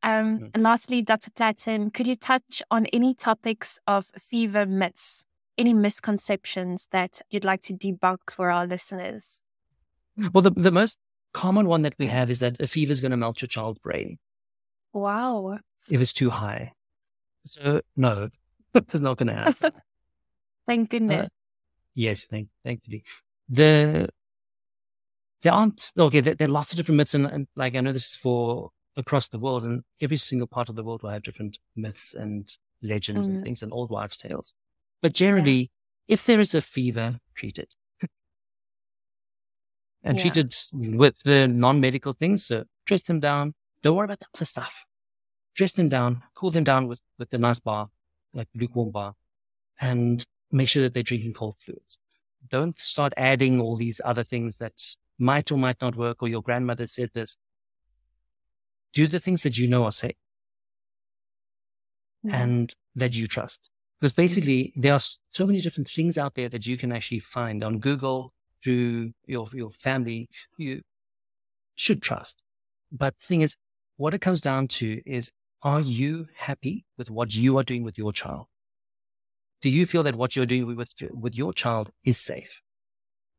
Um, 0.01 0.39
mm. 0.39 0.51
And 0.53 0.63
lastly, 0.63 1.01
Dr. 1.01 1.31
Platten, 1.31 1.93
could 1.93 2.07
you 2.07 2.15
touch 2.15 2.61
on 2.69 2.85
any 2.87 3.13
topics 3.13 3.79
of 3.87 4.05
fever 4.17 4.65
myths, 4.65 5.25
any 5.57 5.73
misconceptions 5.73 6.87
that 6.91 7.21
you'd 7.29 7.45
like 7.45 7.61
to 7.63 7.73
debunk 7.73 8.29
for 8.31 8.51
our 8.51 8.67
listeners? 8.67 9.43
Well, 10.33 10.41
the, 10.41 10.51
the 10.51 10.71
most 10.71 10.97
common 11.33 11.67
one 11.67 11.81
that 11.83 11.95
we 11.97 12.07
have 12.07 12.29
is 12.29 12.39
that 12.39 12.59
a 12.59 12.67
fever 12.67 12.91
is 12.91 12.99
going 12.99 13.11
to 13.11 13.17
melt 13.17 13.41
your 13.41 13.47
child's 13.47 13.79
brain. 13.79 14.19
Wow. 14.91 15.57
If 15.89 16.01
it's 16.01 16.13
too 16.13 16.29
high. 16.29 16.73
So, 17.45 17.81
no, 17.95 18.29
it's 18.73 18.99
not 18.99 19.17
going 19.17 19.27
to 19.35 19.35
happen. 19.35 19.71
Thank 20.67 20.89
goodness. 20.89 21.25
Uh, 21.25 21.29
Yes, 21.95 22.25
thank, 22.25 22.49
thankfully. 22.65 23.03
The, 23.49 24.09
there 25.43 25.53
aren't, 25.53 25.91
okay, 25.97 26.21
there, 26.21 26.35
there, 26.35 26.47
are 26.47 26.51
lots 26.51 26.71
of 26.71 26.77
different 26.77 26.97
myths 26.97 27.13
and, 27.13 27.25
and 27.27 27.47
like 27.55 27.75
I 27.75 27.81
know 27.81 27.93
this 27.93 28.11
is 28.11 28.15
for 28.15 28.71
across 28.95 29.27
the 29.27 29.39
world 29.39 29.63
and 29.63 29.83
every 30.01 30.17
single 30.17 30.47
part 30.47 30.69
of 30.69 30.75
the 30.75 30.83
world 30.83 31.01
will 31.01 31.09
have 31.09 31.23
different 31.23 31.59
myths 31.75 32.13
and 32.13 32.57
legends 32.81 33.27
mm. 33.27 33.31
and 33.31 33.43
things 33.43 33.63
and 33.63 33.73
old 33.73 33.89
wives' 33.89 34.17
tales. 34.17 34.53
But 35.01 35.13
generally, 35.13 35.71
yeah. 36.07 36.13
if 36.13 36.25
there 36.25 36.39
is 36.39 36.53
a 36.53 36.61
fever, 36.61 37.19
treat 37.35 37.57
it. 37.57 37.75
and 40.03 40.17
yeah. 40.17 40.21
treat 40.21 40.37
it 40.37 40.55
with 40.73 41.19
the 41.23 41.47
non-medical 41.47 42.13
things. 42.13 42.45
So 42.45 42.65
dress 42.85 43.03
them 43.03 43.19
down. 43.19 43.55
Don't 43.81 43.95
worry 43.95 44.05
about 44.05 44.19
the 44.19 44.27
other 44.35 44.45
stuff. 44.45 44.85
Dress 45.55 45.73
them 45.73 45.89
down, 45.89 46.23
cool 46.33 46.51
them 46.51 46.63
down 46.63 46.87
with, 46.87 47.01
with 47.19 47.29
the 47.29 47.37
nice 47.37 47.59
bar, 47.59 47.89
like 48.33 48.47
lukewarm 48.55 48.91
bar, 48.91 49.13
and 49.79 50.25
make 50.51 50.67
sure 50.67 50.81
that 50.81 50.93
they're 50.93 51.03
drinking 51.03 51.33
cold 51.33 51.57
fluids. 51.57 51.99
Don't 52.49 52.79
start 52.79 53.13
adding 53.17 53.61
all 53.61 53.75
these 53.75 54.01
other 54.03 54.23
things 54.23 54.57
that 54.57 54.73
might 55.19 55.51
or 55.51 55.57
might 55.57 55.79
not 55.81 55.95
work, 55.95 56.23
or 56.23 56.27
your 56.27 56.41
grandmother 56.41 56.87
said 56.87 57.11
this. 57.13 57.37
Do 58.93 59.07
the 59.07 59.19
things 59.19 59.43
that 59.43 59.57
you 59.57 59.67
know 59.67 59.85
are 59.85 59.91
safe 59.91 60.15
mm-hmm. 62.25 62.35
and 62.35 62.73
that 62.95 63.15
you 63.15 63.27
trust. 63.27 63.69
Because 63.99 64.13
basically, 64.13 64.73
there 64.75 64.93
are 64.93 64.99
so 65.31 65.45
many 65.45 65.61
different 65.61 65.87
things 65.87 66.17
out 66.17 66.35
there 66.35 66.49
that 66.49 66.67
you 66.67 66.77
can 66.77 66.91
actually 66.91 67.19
find 67.19 67.63
on 67.63 67.79
Google 67.79 68.33
through 68.63 69.13
your, 69.25 69.47
your 69.53 69.71
family. 69.71 70.29
You 70.57 70.81
should 71.75 72.01
trust. 72.01 72.43
But 72.91 73.17
the 73.17 73.25
thing 73.25 73.41
is, 73.41 73.55
what 73.97 74.13
it 74.13 74.19
comes 74.19 74.41
down 74.41 74.67
to 74.69 75.01
is, 75.05 75.31
are 75.61 75.79
you 75.79 76.27
happy 76.35 76.85
with 76.97 77.09
what 77.09 77.33
you 77.33 77.57
are 77.57 77.63
doing 77.63 77.83
with 77.83 77.97
your 77.97 78.11
child? 78.11 78.47
do 79.63 79.69
you 79.69 79.85
feel 79.85 80.03
that 80.03 80.17
what 80.17 80.35
you're 80.35 80.45
doing 80.45 80.75
with, 80.75 80.93
with 81.13 81.37
your 81.37 81.53
child 81.53 81.89
is 82.03 82.19
safe? 82.19 82.61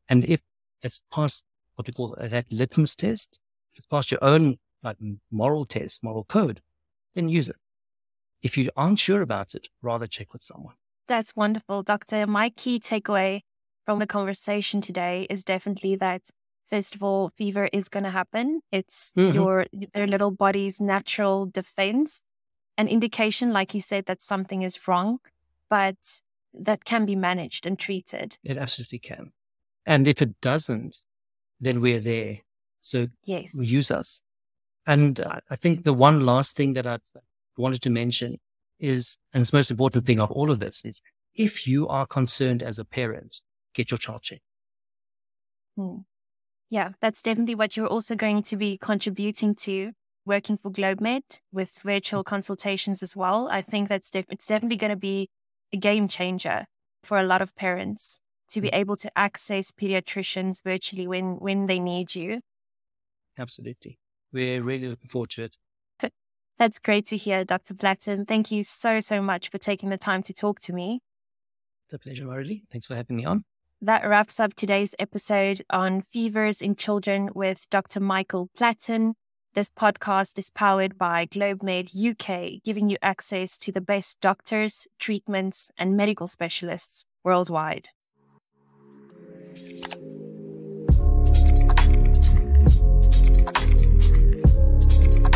And 0.09 0.25
if 0.25 0.41
it's 0.81 1.03
passed 1.13 1.45
what 1.75 1.87
we 1.87 1.93
call 1.93 2.17
that 2.19 2.47
litmus 2.51 2.95
test, 2.95 3.39
if 3.73 3.81
it's 3.81 3.87
passed 3.87 4.11
your 4.11 4.25
own 4.25 4.57
like 4.85 4.99
moral 5.31 5.65
test, 5.65 6.05
moral 6.05 6.25
code, 6.25 6.61
then 7.15 7.29
use 7.29 7.49
it. 7.49 7.57
If 8.43 8.59
you 8.59 8.69
aren't 8.77 8.99
sure 8.99 9.23
about 9.23 9.55
it, 9.55 9.69
rather 9.83 10.07
check 10.07 10.33
with 10.33 10.43
someone. 10.43 10.75
That's 11.09 11.35
wonderful, 11.35 11.83
Doctor. 11.83 12.27
My 12.27 12.51
key 12.51 12.79
takeaway 12.79 13.41
from 13.85 13.99
the 13.99 14.07
conversation 14.07 14.81
today 14.81 15.27
is 15.31 15.45
definitely 15.45 15.97
that 15.97 16.31
first 16.65 16.95
of 16.95 17.03
all, 17.03 17.31
fever 17.37 17.69
is 17.73 17.89
going 17.89 18.05
to 18.05 18.11
happen. 18.11 18.61
It's 18.71 19.13
mm-hmm. 19.17 19.35
your 19.35 19.67
their 19.93 20.07
little 20.07 20.31
body's 20.31 20.81
natural 20.81 21.47
defense, 21.47 22.23
an 22.77 22.89
indication, 22.89 23.53
like 23.53 23.75
you 23.75 23.81
said, 23.81 24.07
that 24.07 24.23
something 24.23 24.63
is 24.63 24.87
wrong 24.87 25.21
but 25.75 26.21
that 26.53 26.85
can 26.85 27.05
be 27.05 27.17
managed 27.17 27.67
and 27.67 27.79
treated. 27.79 28.39
It 28.45 28.57
absolutely 28.57 29.01
can. 29.01 29.33
And 29.85 30.07
if 30.07 30.23
it 30.23 30.41
doesn't, 30.41 31.03
then 31.61 31.81
we're 31.81 32.01
there. 32.01 32.39
So 32.81 33.09
yes. 33.25 33.55
use 33.55 33.91
us. 33.91 34.21
And 34.87 35.21
I 35.51 35.57
think 35.57 35.85
the 35.85 35.95
one 35.95 36.27
last 36.27 36.57
thing 36.57 36.75
that 36.75 36.87
I 36.87 36.99
wanted 37.57 37.83
to 37.83 37.91
mention 37.91 38.39
is, 38.79 39.17
and 39.33 39.41
it's 39.41 39.51
the 39.51 39.57
most 39.57 39.71
important 39.71 40.07
thing 40.07 40.21
of 40.21 40.31
all 40.31 40.51
of 40.51 40.59
this 40.59 40.85
is 40.85 41.01
if 41.35 41.67
you 41.67 41.89
are 41.89 42.07
concerned 42.07 42.63
as 42.63 42.79
a 42.79 42.85
parent, 42.85 43.41
get 43.75 43.91
your 43.91 43.99
child 43.99 44.23
checked. 44.23 44.43
Hmm. 45.77 45.99
Yeah, 46.71 46.91
that's 47.01 47.23
definitely 47.23 47.55
what 47.55 47.77
you're 47.77 47.87
also 47.87 48.15
going 48.15 48.43
to 48.43 48.57
be 48.57 48.79
contributing 48.79 49.55
to 49.57 49.93
working 50.27 50.57
for 50.57 50.71
GlobeMed 50.71 51.41
with 51.53 51.81
virtual 51.83 52.25
consultations 52.25 53.03
as 53.03 53.15
well. 53.15 53.49
I 53.51 53.63
think 53.63 53.89
that's 53.89 54.11
def- 54.11 54.27
it's 54.29 54.47
definitely 54.47 54.77
going 54.77 54.91
to 54.91 54.97
be 54.97 55.29
a 55.73 55.77
game 55.77 56.09
changer 56.09 56.67
for 57.03 57.19
a 57.19 57.25
lot 57.25 57.43
of 57.43 57.55
parents 57.55 58.21
to 58.51 58.61
be 58.61 58.69
mm. 58.69 58.75
able 58.75 58.97
to 58.97 59.11
access 59.17 59.71
pediatricians 59.71 60.63
virtually 60.63 61.07
when 61.07 61.37
when 61.37 61.67
they 61.67 61.79
need 61.79 62.15
you. 62.15 62.41
Absolutely. 63.39 63.99
We're 64.35 64.63
really 64.63 64.89
looking 64.89 65.09
forward 65.09 65.31
to 65.31 65.45
it. 65.45 65.57
That's 66.59 66.81
great 66.81 67.07
to 67.07 67.17
hear, 67.17 67.45
Dr. 67.45 67.73
Platten. 67.73 68.27
Thank 68.27 68.51
you 68.51 68.65
so, 68.65 68.99
so 68.99 69.23
much 69.23 69.49
for 69.49 69.59
taking 69.59 69.91
the 69.91 69.97
time 69.97 70.23
to 70.25 70.35
talk 70.35 70.59
to 70.63 70.73
me. 70.73 71.01
It's 71.87 71.95
a 71.95 71.99
pleasure, 72.01 72.25
Marilee. 72.27 72.63
Thanks 72.71 72.87
for 72.87 72.97
having 72.97 73.17
me 73.17 73.25
on. 73.25 73.45
That 73.81 74.05
wraps 74.05 74.41
up 74.41 74.55
today's 74.55 74.95
episode 74.99 75.63
on 75.71 76.01
fevers 76.01 76.61
in 76.61 76.75
children 76.75 77.31
with 77.33 77.71
Dr. 77.71 78.01
Michael 78.01 78.51
Platten. 78.59 79.15
This 79.55 79.71
podcast 79.71 80.37
is 80.37 80.51
powered 80.51 80.99
by 80.99 81.27
GlobeMed 81.27 81.95
UK, 81.95 82.61
giving 82.65 82.91
you 82.91 82.97
access 83.03 83.57
to 83.59 83.71
the 83.71 83.81
best 83.81 84.21
doctors, 84.21 84.89
treatments, 84.99 85.71
and 85.79 85.97
medical 85.97 86.27
specialists 86.27 87.05
worldwide. 87.23 87.91
あ! 94.13 95.34